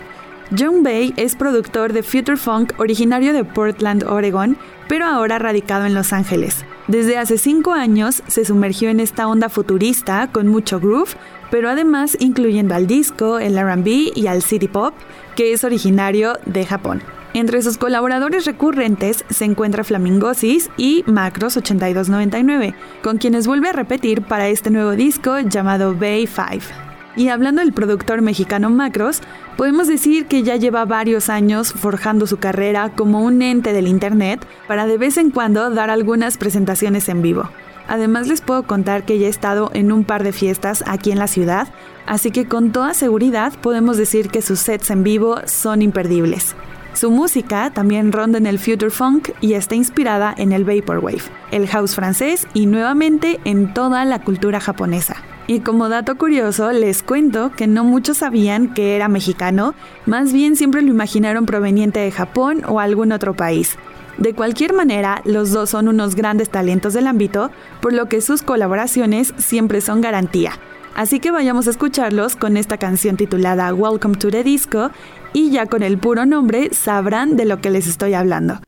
Jung 0.58 0.82
Bei 0.82 1.14
es 1.16 1.36
productor 1.36 1.92
de 1.92 2.02
Future 2.02 2.36
Funk 2.36 2.72
originario 2.78 3.32
de 3.32 3.44
Portland, 3.44 4.02
Oregon, 4.02 4.56
pero 4.88 5.06
ahora 5.06 5.38
radicado 5.38 5.86
en 5.86 5.94
Los 5.94 6.12
Ángeles. 6.12 6.64
Desde 6.88 7.16
hace 7.16 7.38
cinco 7.38 7.74
años 7.74 8.24
se 8.26 8.44
sumergió 8.44 8.90
en 8.90 8.98
esta 8.98 9.28
onda 9.28 9.48
futurista 9.48 10.26
con 10.32 10.48
mucho 10.48 10.80
groove, 10.80 11.14
pero 11.52 11.68
además 11.68 12.16
incluyendo 12.18 12.74
al 12.74 12.86
disco, 12.86 13.38
el 13.38 13.60
RB 13.60 14.16
y 14.16 14.26
al 14.26 14.42
city 14.42 14.68
pop, 14.68 14.94
que 15.36 15.52
es 15.52 15.64
originario 15.64 16.38
de 16.46 16.64
Japón. 16.64 17.02
Entre 17.34 17.60
sus 17.60 17.76
colaboradores 17.76 18.46
recurrentes 18.46 19.26
se 19.28 19.44
encuentra 19.44 19.84
Flamingosis 19.84 20.70
y 20.78 21.02
Macros8299, 21.04 22.74
con 23.02 23.18
quienes 23.18 23.46
vuelve 23.46 23.68
a 23.68 23.72
repetir 23.72 24.22
para 24.22 24.48
este 24.48 24.70
nuevo 24.70 24.92
disco 24.92 25.40
llamado 25.40 25.94
Bay 25.94 26.26
5. 26.26 26.74
Y 27.16 27.28
hablando 27.28 27.60
del 27.60 27.74
productor 27.74 28.22
mexicano 28.22 28.70
Macros, 28.70 29.20
podemos 29.58 29.88
decir 29.88 30.24
que 30.28 30.42
ya 30.42 30.56
lleva 30.56 30.86
varios 30.86 31.28
años 31.28 31.70
forjando 31.74 32.26
su 32.26 32.38
carrera 32.38 32.92
como 32.96 33.22
un 33.22 33.42
ente 33.42 33.74
del 33.74 33.88
Internet 33.88 34.46
para 34.66 34.86
de 34.86 34.96
vez 34.96 35.18
en 35.18 35.30
cuando 35.30 35.68
dar 35.68 35.90
algunas 35.90 36.38
presentaciones 36.38 37.10
en 37.10 37.20
vivo. 37.20 37.50
Además 37.88 38.28
les 38.28 38.40
puedo 38.40 38.62
contar 38.64 39.04
que 39.04 39.18
ya 39.18 39.26
he 39.26 39.30
estado 39.30 39.70
en 39.74 39.92
un 39.92 40.04
par 40.04 40.24
de 40.24 40.32
fiestas 40.32 40.84
aquí 40.86 41.10
en 41.10 41.18
la 41.18 41.26
ciudad, 41.26 41.68
así 42.06 42.30
que 42.30 42.46
con 42.46 42.72
toda 42.72 42.94
seguridad 42.94 43.52
podemos 43.60 43.96
decir 43.96 44.28
que 44.28 44.42
sus 44.42 44.60
sets 44.60 44.90
en 44.90 45.02
vivo 45.02 45.40
son 45.46 45.82
imperdibles. 45.82 46.54
Su 46.94 47.10
música 47.10 47.70
también 47.70 48.12
ronda 48.12 48.38
en 48.38 48.46
el 48.46 48.58
future 48.58 48.90
funk 48.90 49.30
y 49.40 49.54
está 49.54 49.74
inspirada 49.74 50.34
en 50.36 50.52
el 50.52 50.64
vaporwave, 50.64 51.22
el 51.50 51.66
house 51.66 51.94
francés 51.94 52.46
y 52.52 52.66
nuevamente 52.66 53.40
en 53.44 53.72
toda 53.72 54.04
la 54.04 54.20
cultura 54.20 54.60
japonesa. 54.60 55.16
Y 55.46 55.60
como 55.60 55.88
dato 55.88 56.16
curioso, 56.16 56.70
les 56.70 57.02
cuento 57.02 57.50
que 57.50 57.66
no 57.66 57.82
muchos 57.82 58.18
sabían 58.18 58.74
que 58.74 58.94
era 58.94 59.08
mexicano, 59.08 59.74
más 60.06 60.32
bien 60.32 60.54
siempre 60.54 60.82
lo 60.82 60.90
imaginaron 60.90 61.46
proveniente 61.46 61.98
de 61.98 62.12
Japón 62.12 62.62
o 62.68 62.78
algún 62.78 63.10
otro 63.10 63.34
país. 63.34 63.76
De 64.18 64.34
cualquier 64.34 64.72
manera, 64.72 65.22
los 65.24 65.50
dos 65.50 65.70
son 65.70 65.88
unos 65.88 66.14
grandes 66.14 66.50
talentos 66.50 66.94
del 66.94 67.06
ámbito, 67.06 67.50
por 67.80 67.92
lo 67.92 68.06
que 68.06 68.20
sus 68.20 68.42
colaboraciones 68.42 69.34
siempre 69.38 69.80
son 69.80 70.00
garantía. 70.00 70.52
Así 70.94 71.20
que 71.20 71.30
vayamos 71.30 71.66
a 71.66 71.70
escucharlos 71.70 72.36
con 72.36 72.56
esta 72.56 72.76
canción 72.76 73.16
titulada 73.16 73.72
Welcome 73.72 74.16
to 74.16 74.30
the 74.30 74.44
Disco 74.44 74.90
y 75.32 75.50
ya 75.50 75.66
con 75.66 75.82
el 75.82 75.98
puro 75.98 76.26
nombre 76.26 76.68
sabrán 76.72 77.36
de 77.36 77.46
lo 77.46 77.60
que 77.60 77.70
les 77.70 77.86
estoy 77.86 78.14
hablando. 78.14 78.60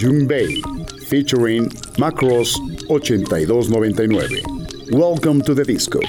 Junbei, 0.00 0.62
featuring 1.08 1.68
Macros 1.98 2.58
8299. 2.88 4.42
Welcome 4.90 5.42
to 5.42 5.54
the 5.54 5.64
disco. 5.64 6.00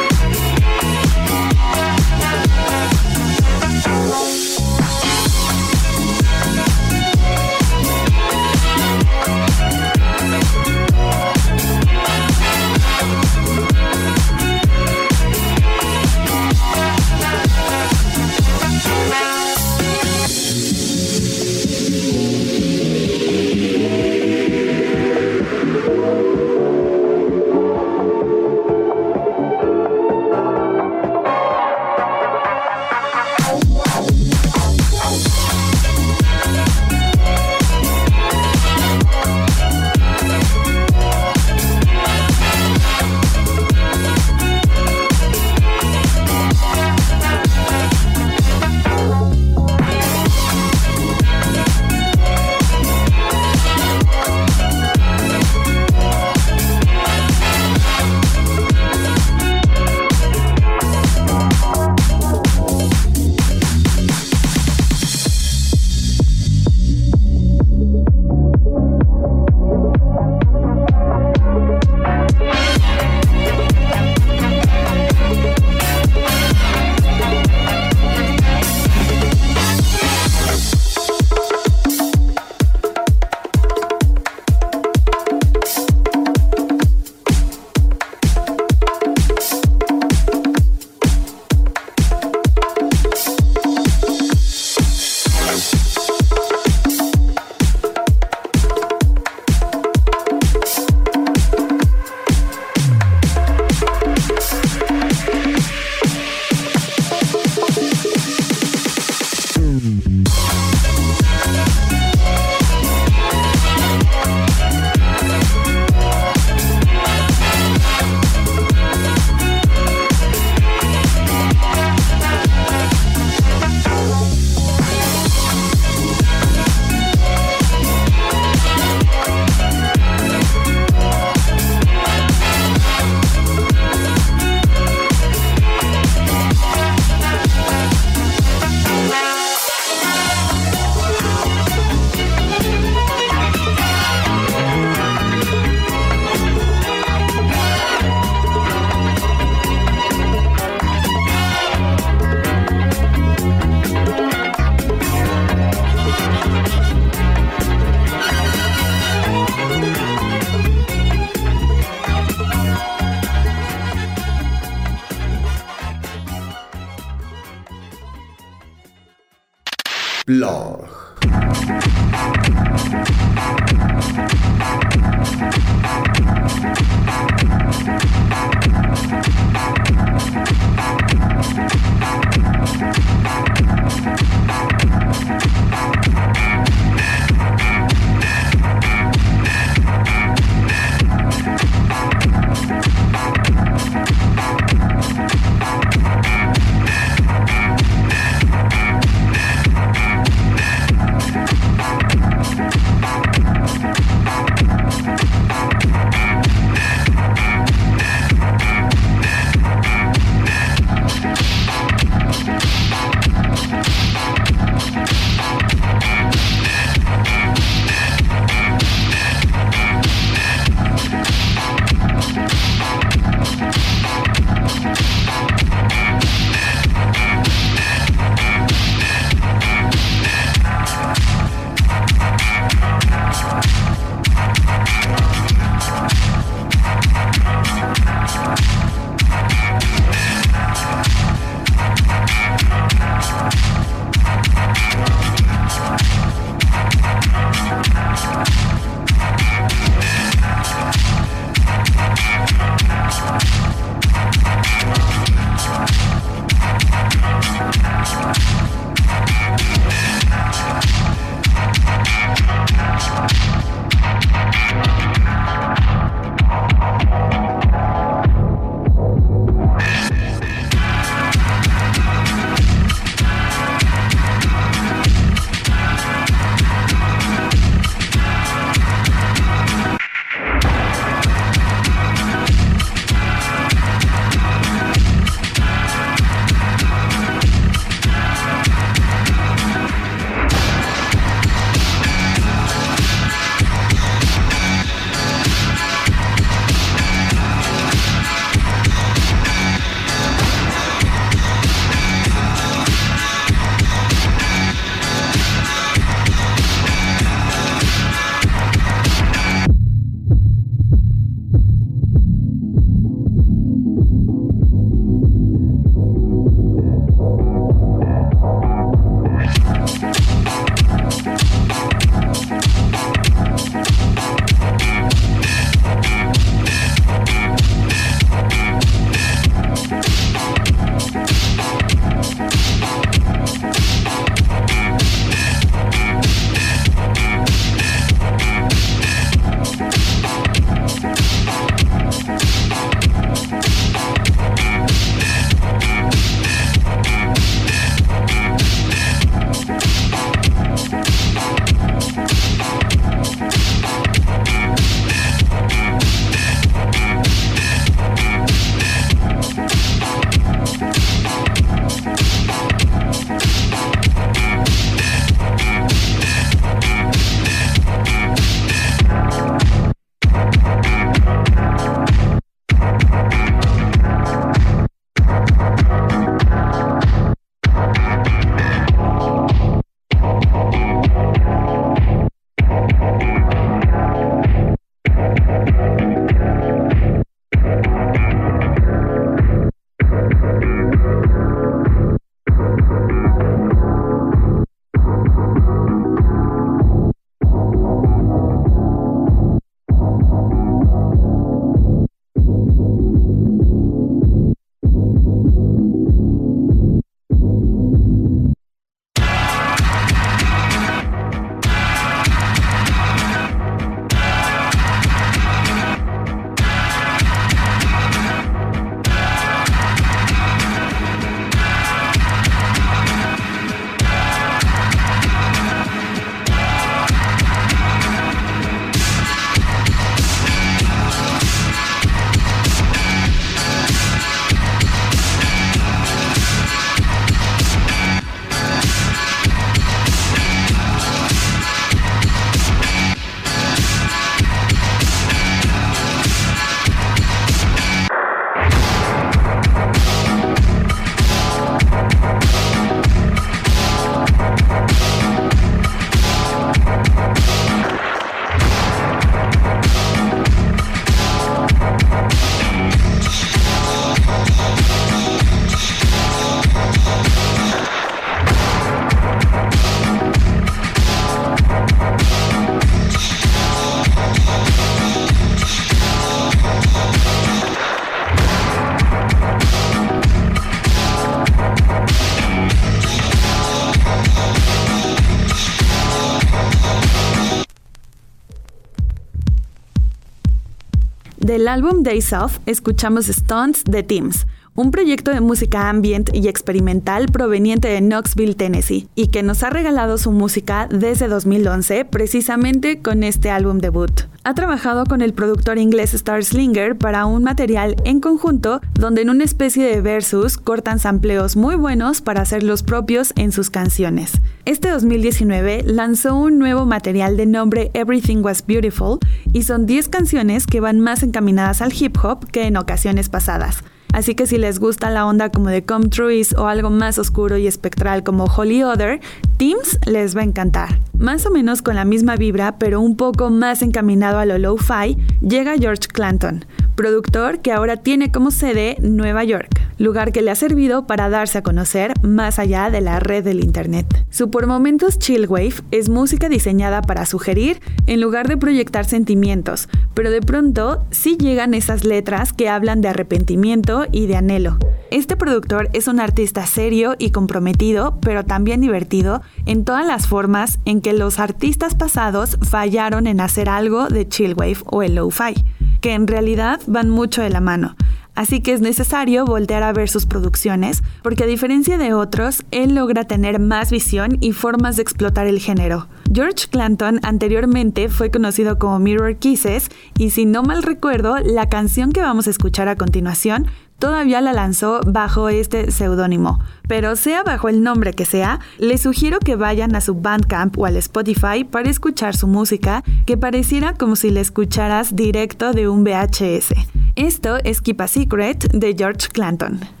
Del 491.61 491.67
álbum 491.67 492.01
Days 492.01 492.33
Off 492.33 492.57
escuchamos 492.65 493.27
Stunts 493.27 493.83
de 493.83 494.01
Teams, 494.01 494.47
un 494.75 494.91
proyecto 494.91 495.31
de 495.31 495.41
música 495.41 495.89
ambient 495.89 496.29
y 496.33 496.47
experimental 496.47 497.25
proveniente 497.25 497.89
de 497.89 497.99
Knoxville, 497.99 498.55
Tennessee, 498.55 499.07
y 499.15 499.27
que 499.27 499.43
nos 499.43 499.63
ha 499.63 499.69
regalado 499.69 500.17
su 500.17 500.31
música 500.31 500.87
desde 500.89 501.27
2011 501.27 502.05
precisamente 502.05 503.01
con 503.01 503.23
este 503.23 503.49
álbum 503.49 503.79
debut. 503.79 504.11
Ha 504.43 504.55
trabajado 504.55 505.05
con 505.05 505.21
el 505.21 505.33
productor 505.33 505.77
inglés 505.77 506.15
Star 506.15 506.43
Slinger 506.43 506.97
para 506.97 507.25
un 507.25 507.43
material 507.43 507.95
en 508.05 508.21
conjunto 508.21 508.81
donde 508.93 509.21
en 509.21 509.29
una 509.29 509.43
especie 509.43 509.85
de 509.85 510.01
versus 510.01 510.57
cortan 510.57 510.97
sampleos 510.97 511.55
muy 511.55 511.75
buenos 511.75 512.21
para 512.21 512.41
hacer 512.41 512.63
los 512.63 512.81
propios 512.81 513.33
en 513.35 513.51
sus 513.51 513.69
canciones. 513.69 514.31
Este 514.65 514.89
2019 514.89 515.83
lanzó 515.85 516.35
un 516.35 516.57
nuevo 516.57 516.85
material 516.85 517.37
de 517.37 517.45
nombre 517.45 517.91
Everything 517.93 518.37
Was 518.37 518.65
Beautiful 518.65 519.19
y 519.53 519.63
son 519.63 519.85
10 519.85 520.07
canciones 520.09 520.65
que 520.65 520.79
van 520.79 520.99
más 520.99 521.21
encaminadas 521.21 521.81
al 521.81 521.93
hip 521.93 522.17
hop 522.23 522.49
que 522.49 522.65
en 522.65 522.77
ocasiones 522.77 523.29
pasadas. 523.29 523.83
Así 524.13 524.35
que 524.35 524.47
si 524.47 524.57
les 524.57 524.79
gusta 524.79 525.09
la 525.09 525.25
onda 525.25 525.49
como 525.49 525.69
de 525.69 525.83
Come 525.83 526.09
Trues 526.09 526.53
o 526.53 526.67
algo 526.67 526.89
más 526.89 527.17
oscuro 527.17 527.57
y 527.57 527.67
espectral 527.67 528.23
como 528.23 528.45
Holy 528.45 528.83
Other, 528.83 529.19
Teams 529.57 529.99
les 530.05 530.35
va 530.35 530.41
a 530.41 530.45
encantar. 530.45 530.99
Más 531.17 531.45
o 531.45 531.51
menos 531.51 531.81
con 531.81 531.95
la 531.95 532.05
misma 532.05 532.35
vibra, 532.35 532.77
pero 532.77 532.99
un 532.99 533.15
poco 533.15 533.49
más 533.49 533.81
encaminado 533.81 534.39
a 534.39 534.45
lo 534.45 534.57
lo-fi, 534.57 535.17
llega 535.39 535.77
George 535.77 536.07
Clanton, 536.07 536.65
productor 536.95 537.59
que 537.59 537.71
ahora 537.71 537.97
tiene 537.97 538.31
como 538.31 538.51
sede 538.51 538.97
Nueva 539.01 539.43
York, 539.43 539.69
lugar 539.97 540.31
que 540.31 540.41
le 540.41 540.51
ha 540.51 540.55
servido 540.55 541.05
para 541.05 541.29
darse 541.29 541.59
a 541.59 541.63
conocer 541.63 542.13
más 542.23 542.59
allá 542.59 542.89
de 542.89 543.01
la 543.01 543.19
red 543.19 543.43
del 543.43 543.63
Internet. 543.63 544.07
Su 544.29 544.49
por 544.49 544.65
momentos 544.65 545.19
chillwave 545.19 545.75
es 545.91 546.09
música 546.09 546.49
diseñada 546.49 547.01
para 547.01 547.25
sugerir 547.25 547.81
en 548.07 548.19
lugar 548.19 548.47
de 548.47 548.57
proyectar 548.57 549.05
sentimientos, 549.05 549.89
pero 550.13 550.31
de 550.31 550.41
pronto 550.41 551.05
sí 551.11 551.37
llegan 551.37 551.73
esas 551.73 552.03
letras 552.03 552.51
que 552.51 552.69
hablan 552.69 553.01
de 553.01 553.09
arrepentimiento 553.09 554.00
y 554.11 554.27
de 554.27 554.37
anhelo. 554.37 554.77
Este 555.11 555.35
productor 555.35 555.89
es 555.93 556.07
un 556.07 556.19
artista 556.19 556.65
serio 556.65 557.15
y 557.19 557.31
comprometido, 557.31 558.17
pero 558.21 558.45
también 558.45 558.79
divertido 558.79 559.41
en 559.65 559.83
todas 559.83 560.05
las 560.05 560.27
formas 560.27 560.79
en 560.85 561.01
que 561.01 561.13
los 561.13 561.39
artistas 561.39 561.95
pasados 561.95 562.57
fallaron 562.61 563.27
en 563.27 563.41
hacer 563.41 563.67
algo 563.67 564.07
de 564.07 564.27
chillwave 564.27 564.77
o 564.85 565.03
el 565.03 565.15
lo-fi, 565.15 565.53
que 565.99 566.13
en 566.13 566.27
realidad 566.27 566.79
van 566.87 567.09
mucho 567.09 567.41
de 567.41 567.49
la 567.49 567.59
mano. 567.59 567.95
Así 568.33 568.61
que 568.61 568.71
es 568.71 568.79
necesario 568.79 569.45
voltear 569.45 569.83
a 569.83 569.91
ver 569.91 570.09
sus 570.09 570.25
producciones, 570.25 571.03
porque 571.21 571.43
a 571.43 571.47
diferencia 571.47 571.97
de 571.97 572.13
otros, 572.13 572.63
él 572.71 572.95
logra 572.95 573.25
tener 573.25 573.59
más 573.59 573.91
visión 573.91 574.37
y 574.39 574.53
formas 574.53 574.95
de 574.95 575.01
explotar 575.01 575.47
el 575.47 575.59
género. 575.59 576.07
George 576.33 576.67
Clanton 576.69 577.19
anteriormente 577.23 578.07
fue 578.07 578.31
conocido 578.31 578.79
como 578.79 578.99
Mirror 578.99 579.35
Kisses 579.35 579.89
y 580.17 580.29
si 580.29 580.45
no 580.45 580.63
mal 580.63 580.81
recuerdo, 580.81 581.35
la 581.43 581.67
canción 581.67 582.13
que 582.13 582.21
vamos 582.21 582.47
a 582.47 582.51
escuchar 582.51 582.87
a 582.87 582.95
continuación 582.95 583.67
todavía 584.01 584.41
la 584.41 584.51
lanzó 584.51 584.99
bajo 585.05 585.47
este 585.47 585.91
seudónimo. 585.91 586.59
Pero 586.89 587.15
sea 587.15 587.43
bajo 587.43 587.69
el 587.69 587.83
nombre 587.83 588.13
que 588.13 588.25
sea, 588.25 588.59
les 588.79 589.01
sugiero 589.01 589.39
que 589.39 589.55
vayan 589.55 589.95
a 589.95 590.01
su 590.01 590.15
Bandcamp 590.15 590.77
o 590.77 590.87
al 590.87 590.97
Spotify 590.97 591.63
para 591.63 591.89
escuchar 591.89 592.35
su 592.35 592.47
música, 592.47 593.03
que 593.25 593.37
pareciera 593.37 593.93
como 593.93 594.15
si 594.15 594.31
la 594.31 594.41
escucharas 594.41 595.15
directo 595.15 595.71
de 595.71 595.87
un 595.87 596.03
VHS. 596.03 596.73
Esto 597.15 597.57
es 597.63 597.79
Keep 597.79 598.01
a 598.01 598.07
Secret 598.07 598.71
de 598.71 598.95
George 598.97 599.29
Clanton. 599.31 600.00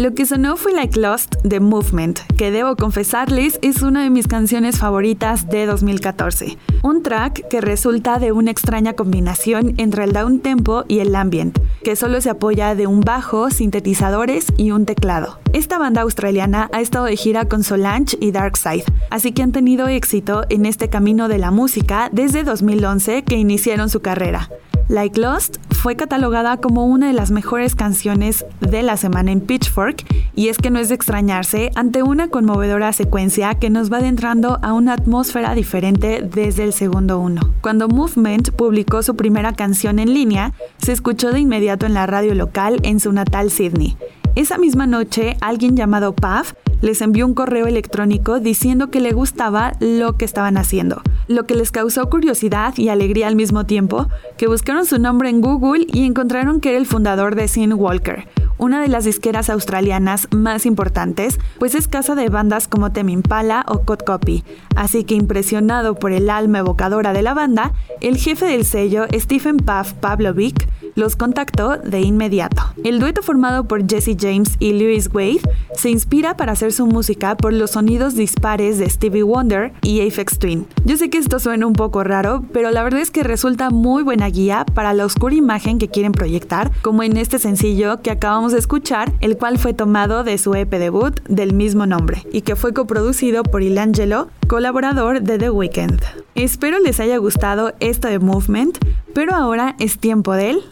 Lo 0.00 0.14
que 0.14 0.24
sonó 0.24 0.56
fue 0.56 0.72
Like 0.72 0.98
Lost 0.98 1.34
de 1.44 1.60
Movement, 1.60 2.20
que 2.38 2.50
debo 2.50 2.74
confesarles 2.74 3.58
es 3.60 3.82
una 3.82 4.02
de 4.02 4.08
mis 4.08 4.28
canciones 4.28 4.78
favoritas 4.78 5.50
de 5.50 5.66
2014. 5.66 6.56
Un 6.82 7.02
track 7.02 7.46
que 7.48 7.60
resulta 7.60 8.18
de 8.18 8.32
una 8.32 8.50
extraña 8.50 8.94
combinación 8.94 9.74
entre 9.76 10.04
el 10.04 10.14
down 10.14 10.40
tempo 10.40 10.84
y 10.88 11.00
el 11.00 11.14
ambient, 11.14 11.58
que 11.84 11.96
solo 11.96 12.22
se 12.22 12.30
apoya 12.30 12.74
de 12.74 12.86
un 12.86 13.02
bajo, 13.02 13.50
sintetizadores 13.50 14.46
y 14.56 14.70
un 14.70 14.86
teclado. 14.86 15.38
Esta 15.52 15.76
banda 15.76 16.00
australiana 16.00 16.70
ha 16.72 16.80
estado 16.80 17.04
de 17.04 17.16
gira 17.16 17.44
con 17.44 17.62
Solange 17.62 18.16
y 18.22 18.30
Darkside, 18.30 18.84
así 19.10 19.32
que 19.32 19.42
han 19.42 19.52
tenido 19.52 19.86
éxito 19.86 20.44
en 20.48 20.64
este 20.64 20.88
camino 20.88 21.28
de 21.28 21.36
la 21.36 21.50
música 21.50 22.08
desde 22.10 22.42
2011 22.42 23.22
que 23.24 23.36
iniciaron 23.36 23.90
su 23.90 24.00
carrera. 24.00 24.48
Like 24.90 25.20
Lost 25.20 25.58
fue 25.70 25.94
catalogada 25.94 26.56
como 26.56 26.84
una 26.84 27.06
de 27.06 27.12
las 27.12 27.30
mejores 27.30 27.76
canciones 27.76 28.44
de 28.58 28.82
la 28.82 28.96
semana 28.96 29.30
en 29.30 29.40
Pitchfork 29.40 30.04
y 30.34 30.48
es 30.48 30.58
que 30.58 30.70
no 30.70 30.80
es 30.80 30.88
de 30.88 30.96
extrañarse 30.96 31.70
ante 31.76 32.02
una 32.02 32.26
conmovedora 32.26 32.92
secuencia 32.92 33.54
que 33.54 33.70
nos 33.70 33.92
va 33.92 33.98
adentrando 33.98 34.58
a 34.62 34.72
una 34.72 34.94
atmósfera 34.94 35.54
diferente 35.54 36.28
desde 36.28 36.64
el 36.64 36.72
segundo 36.72 37.20
uno. 37.20 37.54
Cuando 37.60 37.86
Movement 37.86 38.50
publicó 38.50 39.04
su 39.04 39.14
primera 39.14 39.52
canción 39.52 40.00
en 40.00 40.12
línea, 40.12 40.54
se 40.78 40.90
escuchó 40.90 41.30
de 41.30 41.38
inmediato 41.38 41.86
en 41.86 41.94
la 41.94 42.06
radio 42.06 42.34
local 42.34 42.80
en 42.82 42.98
su 42.98 43.12
natal 43.12 43.52
Sydney. 43.52 43.96
Esa 44.36 44.58
misma 44.58 44.86
noche, 44.86 45.36
alguien 45.40 45.76
llamado 45.76 46.14
Puff 46.14 46.52
les 46.82 47.00
envió 47.02 47.26
un 47.26 47.34
correo 47.34 47.66
electrónico 47.66 48.38
diciendo 48.38 48.90
que 48.90 49.00
le 49.00 49.12
gustaba 49.12 49.72
lo 49.80 50.16
que 50.16 50.24
estaban 50.24 50.56
haciendo, 50.56 51.02
lo 51.26 51.46
que 51.46 51.56
les 51.56 51.70
causó 51.70 52.08
curiosidad 52.08 52.74
y 52.76 52.88
alegría 52.88 53.26
al 53.26 53.36
mismo 53.36 53.66
tiempo, 53.66 54.06
que 54.38 54.46
buscaron 54.46 54.86
su 54.86 54.98
nombre 54.98 55.28
en 55.28 55.40
Google 55.40 55.86
y 55.92 56.04
encontraron 56.04 56.60
que 56.60 56.70
era 56.70 56.78
el 56.78 56.86
fundador 56.86 57.34
de 57.34 57.48
Sin 57.48 57.72
Walker, 57.72 58.28
una 58.56 58.80
de 58.80 58.88
las 58.88 59.04
disqueras 59.04 59.50
australianas 59.50 60.28
más 60.30 60.64
importantes, 60.64 61.38
pues 61.58 61.74
es 61.74 61.88
casa 61.88 62.14
de 62.14 62.28
bandas 62.28 62.68
como 62.68 62.92
Tame 62.92 63.12
Impala 63.12 63.64
o 63.66 63.82
Cod 63.82 64.00
Copy. 64.06 64.44
Así 64.76 65.04
que 65.04 65.14
impresionado 65.14 65.96
por 65.96 66.12
el 66.12 66.30
alma 66.30 66.60
evocadora 66.60 67.12
de 67.12 67.22
la 67.22 67.34
banda, 67.34 67.72
el 68.00 68.16
jefe 68.16 68.46
del 68.46 68.64
sello, 68.64 69.06
Stephen 69.12 69.56
Puff 69.56 69.94
Pavlovic, 69.94 70.68
los 70.94 71.16
contactó 71.16 71.76
de 71.76 72.00
inmediato. 72.00 72.62
El 72.84 73.00
dueto 73.00 73.22
formado 73.22 73.64
por 73.64 73.88
Jesse 73.88 74.16
James 74.18 74.56
y 74.58 74.72
Lewis 74.72 75.10
Wade 75.12 75.40
se 75.74 75.90
inspira 75.90 76.36
para 76.36 76.52
hacer 76.52 76.72
su 76.72 76.86
música 76.86 77.36
por 77.36 77.52
los 77.52 77.72
sonidos 77.72 78.14
dispares 78.14 78.78
de 78.78 78.88
Stevie 78.88 79.22
Wonder 79.22 79.72
y 79.82 80.06
Aphex 80.06 80.38
Twin. 80.38 80.66
Yo 80.84 80.96
sé 80.96 81.10
que 81.10 81.18
esto 81.18 81.38
suena 81.38 81.66
un 81.66 81.72
poco 81.72 82.04
raro, 82.04 82.44
pero 82.52 82.70
la 82.70 82.82
verdad 82.82 83.00
es 83.00 83.10
que 83.10 83.22
resulta 83.22 83.70
muy 83.70 84.02
buena 84.02 84.28
guía 84.28 84.64
para 84.74 84.94
la 84.94 85.04
oscura 85.04 85.34
imagen 85.34 85.78
que 85.78 85.88
quieren 85.88 86.12
proyectar, 86.12 86.70
como 86.82 87.02
en 87.02 87.16
este 87.16 87.38
sencillo 87.38 88.00
que 88.02 88.10
acabamos 88.10 88.52
de 88.52 88.58
escuchar, 88.58 89.12
el 89.20 89.36
cual 89.36 89.58
fue 89.58 89.74
tomado 89.74 90.24
de 90.24 90.38
su 90.38 90.54
EP 90.54 90.70
debut 90.70 91.20
del 91.28 91.52
mismo 91.52 91.86
nombre 91.86 92.26
y 92.32 92.42
que 92.42 92.56
fue 92.56 92.72
coproducido 92.72 93.42
por 93.42 93.62
Ilangelo, 93.62 94.28
colaborador 94.46 95.22
de 95.22 95.38
The 95.38 95.50
Weeknd. 95.50 96.00
Espero 96.34 96.78
les 96.78 97.00
haya 97.00 97.18
gustado 97.18 97.74
esto 97.80 98.08
de 98.08 98.18
Movement, 98.18 98.78
pero 99.14 99.34
ahora 99.34 99.74
es 99.78 99.98
tiempo 99.98 100.32
de 100.34 100.50
él. 100.50 100.62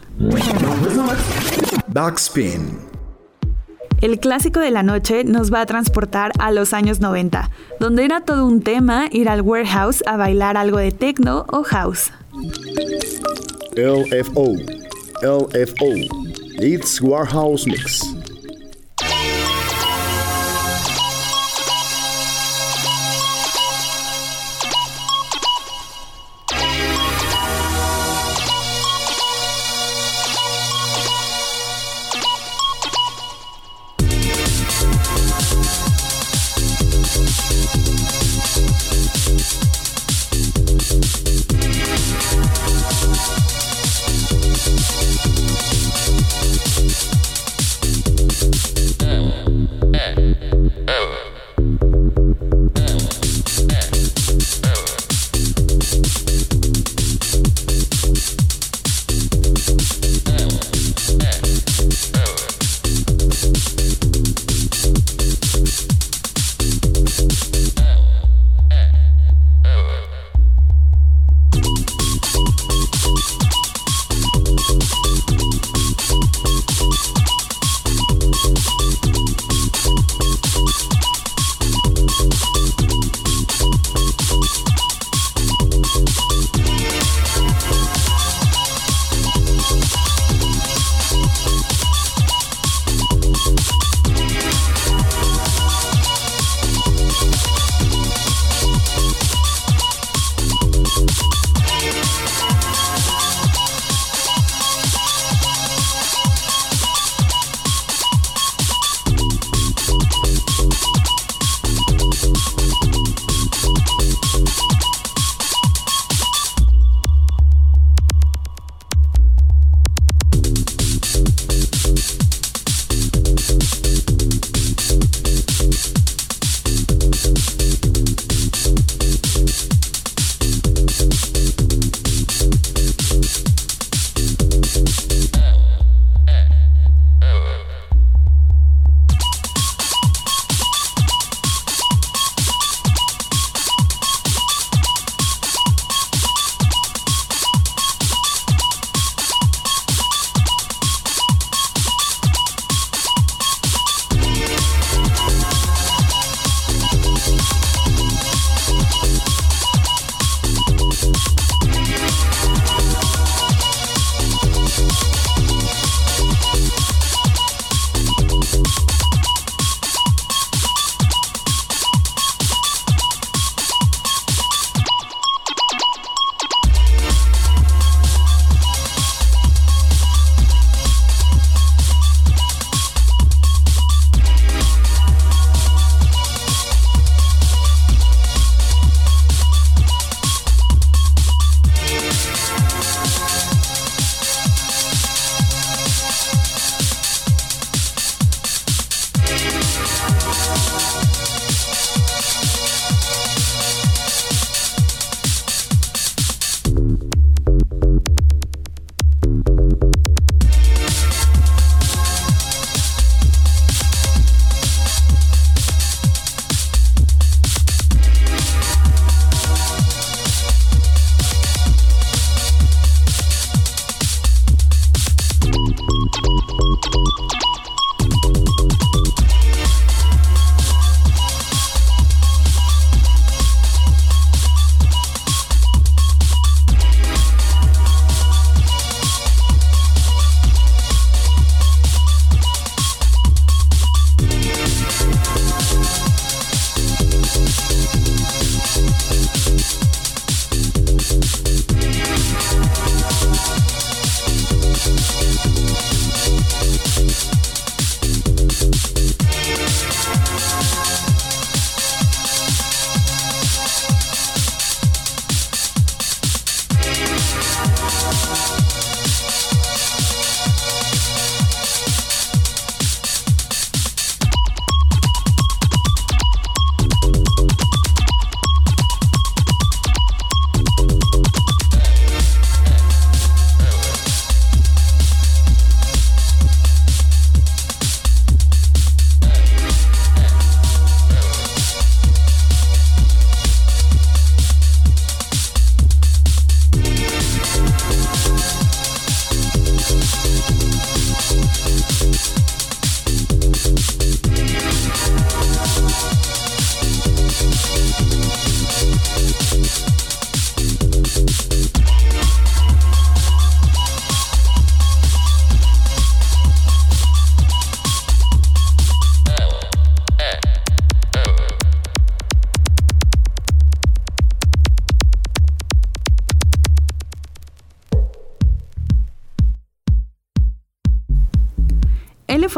Backspin. 1.87 2.79
El 4.01 4.19
clásico 4.19 4.61
de 4.61 4.71
la 4.71 4.81
noche 4.81 5.25
nos 5.25 5.53
va 5.53 5.61
a 5.61 5.65
transportar 5.65 6.31
a 6.39 6.51
los 6.51 6.73
años 6.73 7.01
90, 7.01 7.51
donde 7.81 8.05
era 8.05 8.21
todo 8.21 8.45
un 8.45 8.61
tema 8.61 9.07
ir 9.11 9.27
al 9.27 9.41
warehouse 9.41 10.01
a 10.05 10.15
bailar 10.15 10.55
algo 10.55 10.77
de 10.77 10.91
techno 10.91 11.45
o 11.51 11.63
house. 11.63 12.11
LFO. 13.75 14.55
LFO. 15.21 15.91
It's 16.61 17.01
Warehouse 17.01 17.65
Mix. 17.65 18.18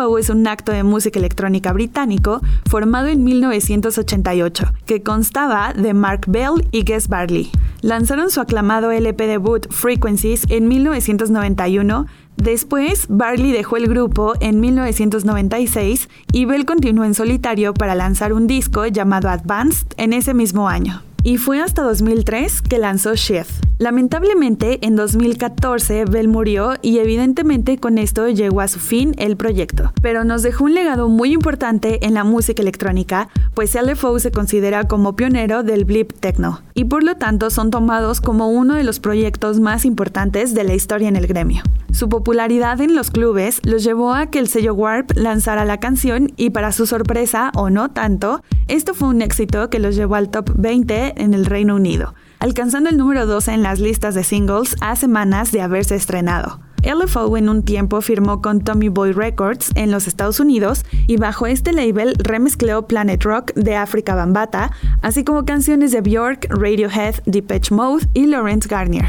LFO 0.02 0.18
es 0.18 0.30
un 0.30 0.48
acto 0.48 0.72
de 0.72 0.84
música 0.84 1.20
electrónica 1.20 1.74
británico 1.74 2.42
formado 2.70 3.08
en 3.08 3.24
1988, 3.24 4.66
que 4.86 5.04
constaba 5.04 5.74
de 5.74 5.94
Mark 5.94 6.22
Bell 6.28 6.68
y 6.72 6.84
Gus 6.84 7.08
Barley. 7.08 7.52
Lanzaron 7.82 8.30
su 8.30 8.42
aclamado 8.42 8.92
LP 8.92 9.28
debut 9.28 9.68
Frequencies 9.72 10.46
en 10.50 10.68
1991 10.68 12.08
Después, 12.38 13.06
Barley 13.08 13.52
dejó 13.52 13.78
el 13.78 13.88
grupo 13.88 14.34
en 14.40 14.62
1996 14.62 16.10
y 16.32 16.46
Bell 16.46 16.66
continuó 16.66 17.04
en 17.04 17.14
solitario 17.14 17.74
para 17.74 17.94
lanzar 17.94 18.34
un 18.34 18.48
disco 18.48 18.88
llamado 18.88 19.30
Advanced 19.30 19.88
en 19.98 20.14
ese 20.14 20.34
mismo 20.34 20.68
año 20.68 21.04
y 21.24 21.38
fue 21.38 21.62
hasta 21.62 21.84
2003 21.84 22.62
que 22.62 22.78
lanzó 22.78 23.16
Shift. 23.16 23.64
Lamentablemente, 23.78 24.86
en 24.86 24.96
2014 24.96 26.06
Bell 26.06 26.28
murió 26.28 26.74
y 26.84 27.00
evidentemente 27.00 27.80
con 27.80 27.98
esto 27.98 28.30
llegó 28.30 28.62
a 28.62 28.68
su 28.68 28.80
fin 28.80 29.16
el 29.18 29.38
proyecto, 29.38 29.92
pero 30.04 30.24
nos 30.24 30.44
dejó 30.44 30.66
un 30.66 30.76
legado 30.76 31.10
muy 31.10 31.34
importante 31.34 32.06
en 32.06 32.14
la 32.14 32.24
música 32.24 32.62
electrónica, 32.62 33.30
pues 33.56 33.74
LFO 33.74 34.20
se 34.20 34.32
considera 34.32 34.84
como 34.84 35.16
pionero 35.16 35.64
del 35.64 35.86
blip 35.86 36.14
techno 36.14 36.62
y 36.76 36.86
por 36.86 37.04
lo 37.04 37.16
tanto 37.16 37.50
son 37.50 37.72
tomados 37.72 38.22
como 38.22 38.50
uno 38.50 38.76
de 38.76 38.84
los 38.84 39.00
proyectos 39.00 39.60
más 39.60 39.84
importantes 39.84 40.54
de 40.54 40.64
la 40.64 40.76
historia 40.76 41.08
en 41.08 41.16
el 41.16 41.26
gremio. 41.26 41.64
Su 41.92 42.08
popularidad 42.08 42.80
en 42.82 42.96
los 42.96 43.12
clubes 43.12 43.60
los 43.64 43.84
llevó 43.84 44.14
a 44.14 44.28
que 44.28 44.40
el 44.40 44.48
sello 44.48 44.74
Warp 44.74 45.12
lanzara 45.16 45.66
la 45.66 45.80
canción 45.80 46.32
y 46.38 46.52
para 46.52 46.72
su 46.72 46.86
sorpresa, 46.86 47.52
o 47.56 47.70
no 47.70 47.92
tanto, 47.92 48.42
esto 48.68 48.94
fue 48.94 49.10
un 49.10 49.22
éxito 49.22 49.70
que 49.70 49.80
los 49.80 49.96
llevó 49.96 50.16
al 50.16 50.30
top 50.30 50.52
20 50.56 51.11
en 51.18 51.34
el 51.34 51.46
Reino 51.46 51.76
Unido, 51.76 52.16
alcanzando 52.40 52.90
el 52.90 52.98
número 52.98 53.26
12 53.26 53.54
en 53.54 53.64
las 53.64 53.80
listas 53.80 54.16
de 54.16 54.24
singles 54.24 54.76
a 54.82 54.96
semanas 54.96 55.52
de 55.52 55.62
haberse 55.62 55.96
estrenado. 55.96 56.60
LFO 56.84 57.38
en 57.38 57.48
un 57.48 57.64
tiempo 57.64 58.02
firmó 58.02 58.42
con 58.42 58.62
Tommy 58.62 58.90
Boy 58.90 59.12
Records 59.12 59.72
en 59.76 59.92
los 59.92 60.08
Estados 60.08 60.40
Unidos 60.40 60.84
y 61.06 61.18
bajo 61.18 61.46
este 61.46 61.74
label 61.74 62.16
remezcló 62.18 62.88
Planet 62.88 63.24
Rock 63.24 63.54
de 63.54 63.76
Africa 63.76 64.16
Bambata, 64.16 64.72
así 65.02 65.24
como 65.24 65.46
canciones 65.46 65.92
de 65.92 66.02
Björk, 66.02 66.48
Radiohead, 66.50 67.16
Depeche 67.26 67.74
Mode 67.74 68.08
y 68.14 68.26
Lawrence 68.26 68.68
Garnier. 68.68 69.06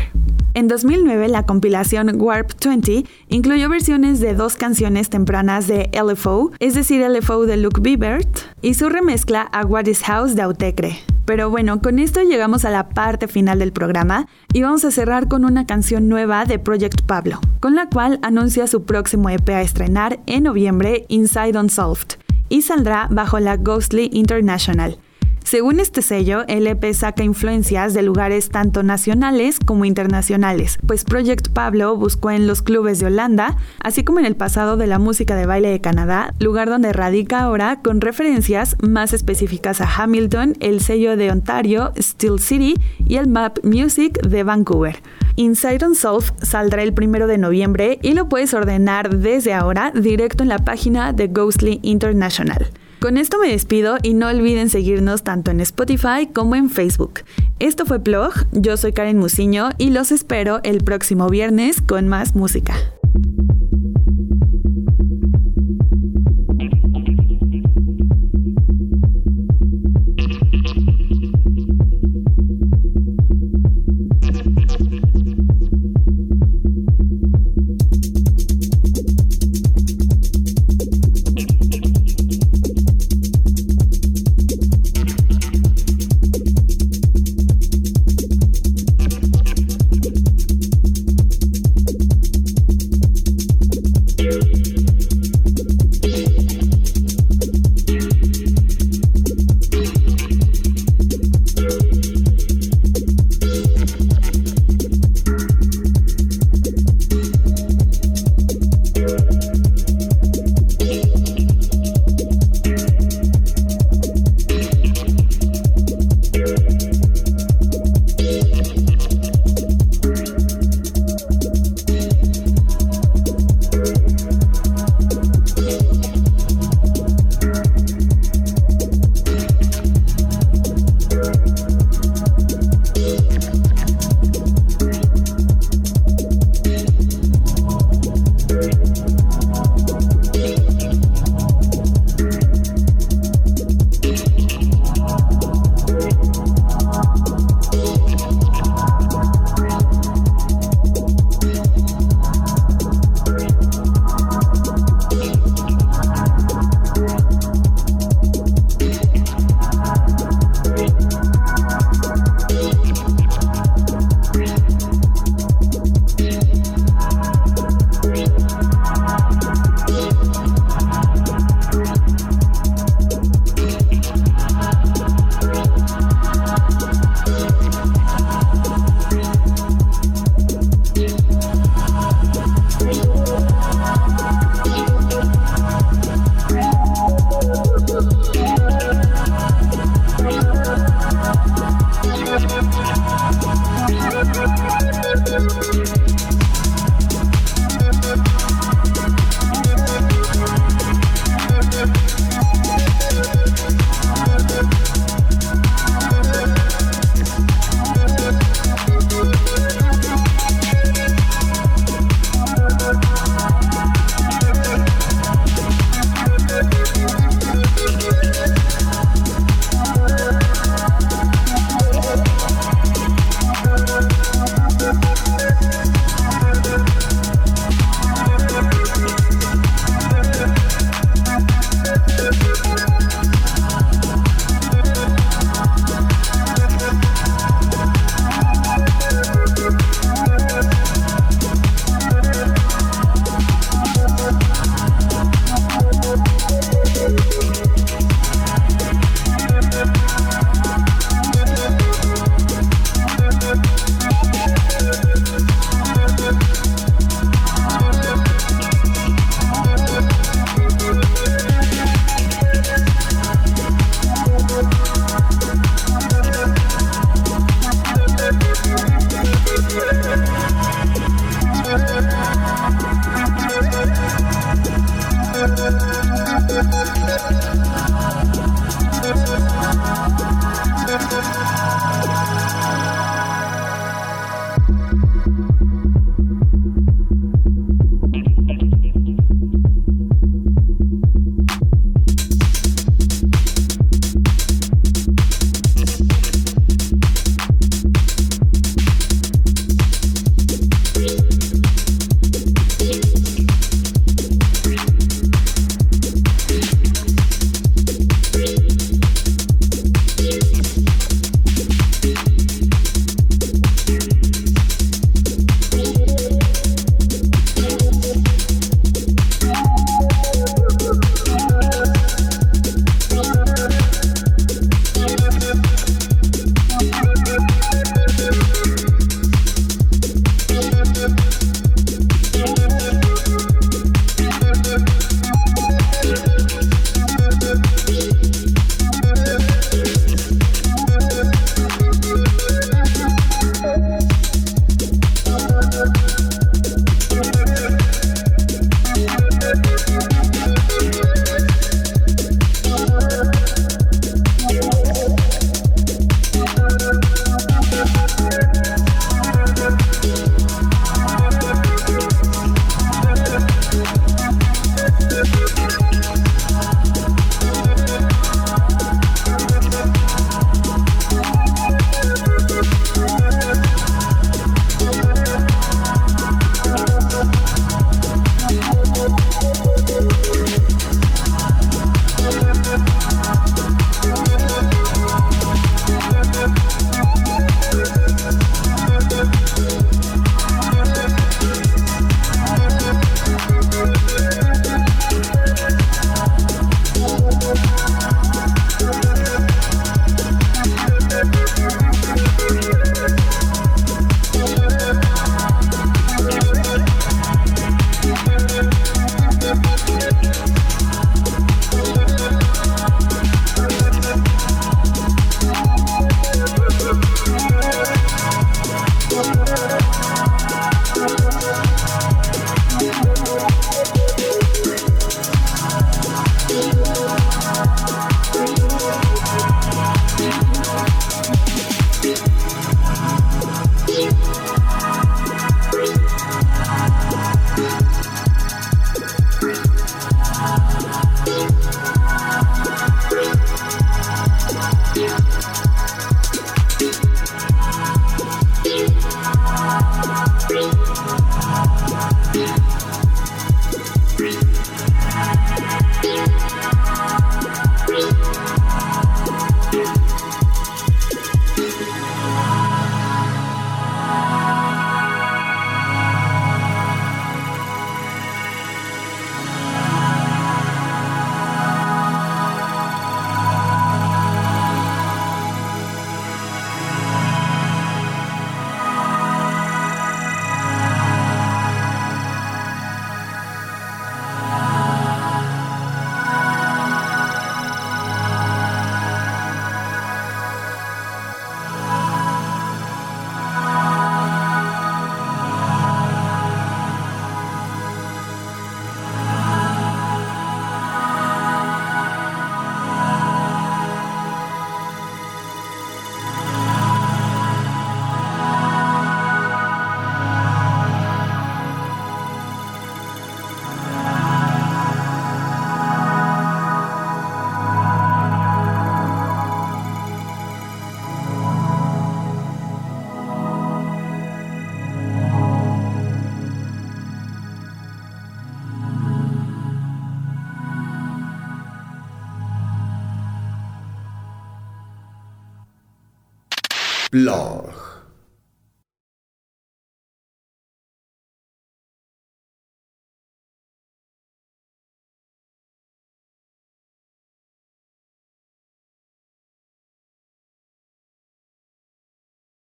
En 0.54 0.68
2009, 0.68 1.28
la 1.28 1.46
compilación 1.46 2.10
Warp 2.20 2.52
20 2.62 3.06
incluyó 3.28 3.70
versiones 3.70 4.20
de 4.20 4.34
dos 4.34 4.56
canciones 4.56 5.08
tempranas 5.08 5.66
de 5.66 5.90
LFO, 5.94 6.52
es 6.58 6.74
decir, 6.74 7.02
LFO 7.08 7.46
de 7.46 7.56
Luke 7.56 7.80
Biebert, 7.80 8.28
y 8.60 8.74
su 8.74 8.90
remezcla 8.90 9.42
a 9.42 9.64
What 9.64 9.86
is 9.86 10.02
House 10.02 10.34
de 10.34 10.42
Autecre. 10.42 11.11
Pero 11.24 11.50
bueno, 11.50 11.80
con 11.80 11.98
esto 11.98 12.20
llegamos 12.22 12.64
a 12.64 12.70
la 12.70 12.88
parte 12.88 13.28
final 13.28 13.58
del 13.58 13.72
programa 13.72 14.26
y 14.52 14.62
vamos 14.62 14.84
a 14.84 14.90
cerrar 14.90 15.28
con 15.28 15.44
una 15.44 15.66
canción 15.66 16.08
nueva 16.08 16.44
de 16.44 16.58
Project 16.58 17.02
Pablo, 17.02 17.40
con 17.60 17.74
la 17.74 17.88
cual 17.88 18.18
anuncia 18.22 18.66
su 18.66 18.84
próximo 18.84 19.30
EP 19.30 19.48
a 19.50 19.62
estrenar 19.62 20.18
en 20.26 20.44
noviembre, 20.44 21.04
Inside 21.08 21.58
Unsolved, 21.58 22.18
y 22.48 22.62
saldrá 22.62 23.06
bajo 23.10 23.38
la 23.38 23.56
Ghostly 23.56 24.10
International. 24.12 24.98
Según 25.44 25.80
este 25.80 26.02
sello, 26.02 26.44
el 26.48 26.66
EP 26.66 26.92
saca 26.94 27.24
influencias 27.24 27.94
de 27.94 28.02
lugares 28.02 28.48
tanto 28.48 28.82
nacionales 28.82 29.58
como 29.58 29.84
internacionales, 29.84 30.78
pues 30.86 31.04
Project 31.04 31.48
Pablo 31.48 31.96
buscó 31.96 32.30
en 32.30 32.46
los 32.46 32.62
clubes 32.62 33.00
de 33.00 33.06
Holanda, 33.06 33.56
así 33.82 34.04
como 34.04 34.18
en 34.20 34.24
el 34.24 34.36
pasado 34.36 34.76
de 34.76 34.86
la 34.86 34.98
música 34.98 35.36
de 35.36 35.46
baile 35.46 35.68
de 35.68 35.80
Canadá, 35.80 36.32
lugar 36.38 36.70
donde 36.70 36.92
radica 36.92 37.40
ahora 37.40 37.80
con 37.82 38.00
referencias 38.00 38.76
más 38.80 39.12
específicas 39.12 39.80
a 39.80 39.88
Hamilton, 39.94 40.56
el 40.60 40.80
sello 40.80 41.16
de 41.16 41.30
Ontario, 41.30 41.92
Steel 41.98 42.38
City 42.38 42.74
y 43.06 43.16
el 43.16 43.28
Map 43.28 43.58
Music 43.62 44.20
de 44.22 44.44
Vancouver. 44.44 45.02
Inside 45.36 45.84
on 45.84 45.94
Solve 45.94 46.26
saldrá 46.42 46.82
el 46.82 46.92
primero 46.92 47.26
de 47.26 47.38
noviembre 47.38 47.98
y 48.02 48.12
lo 48.12 48.28
puedes 48.28 48.54
ordenar 48.54 49.16
desde 49.16 49.54
ahora 49.54 49.90
directo 49.94 50.42
en 50.42 50.50
la 50.50 50.58
página 50.58 51.12
de 51.12 51.28
Ghostly 51.28 51.80
International. 51.82 52.70
Con 53.02 53.18
esto 53.18 53.36
me 53.40 53.48
despido 53.48 53.96
y 54.00 54.14
no 54.14 54.28
olviden 54.28 54.70
seguirnos 54.70 55.24
tanto 55.24 55.50
en 55.50 55.60
Spotify 55.60 56.28
como 56.32 56.54
en 56.54 56.70
Facebook. 56.70 57.22
Esto 57.58 57.84
fue 57.84 57.98
Plog, 57.98 58.32
yo 58.52 58.76
soy 58.76 58.92
Karen 58.92 59.18
Musiño 59.18 59.70
y 59.76 59.90
los 59.90 60.12
espero 60.12 60.60
el 60.62 60.84
próximo 60.84 61.28
viernes 61.28 61.80
con 61.80 62.06
más 62.06 62.36
música. 62.36 62.76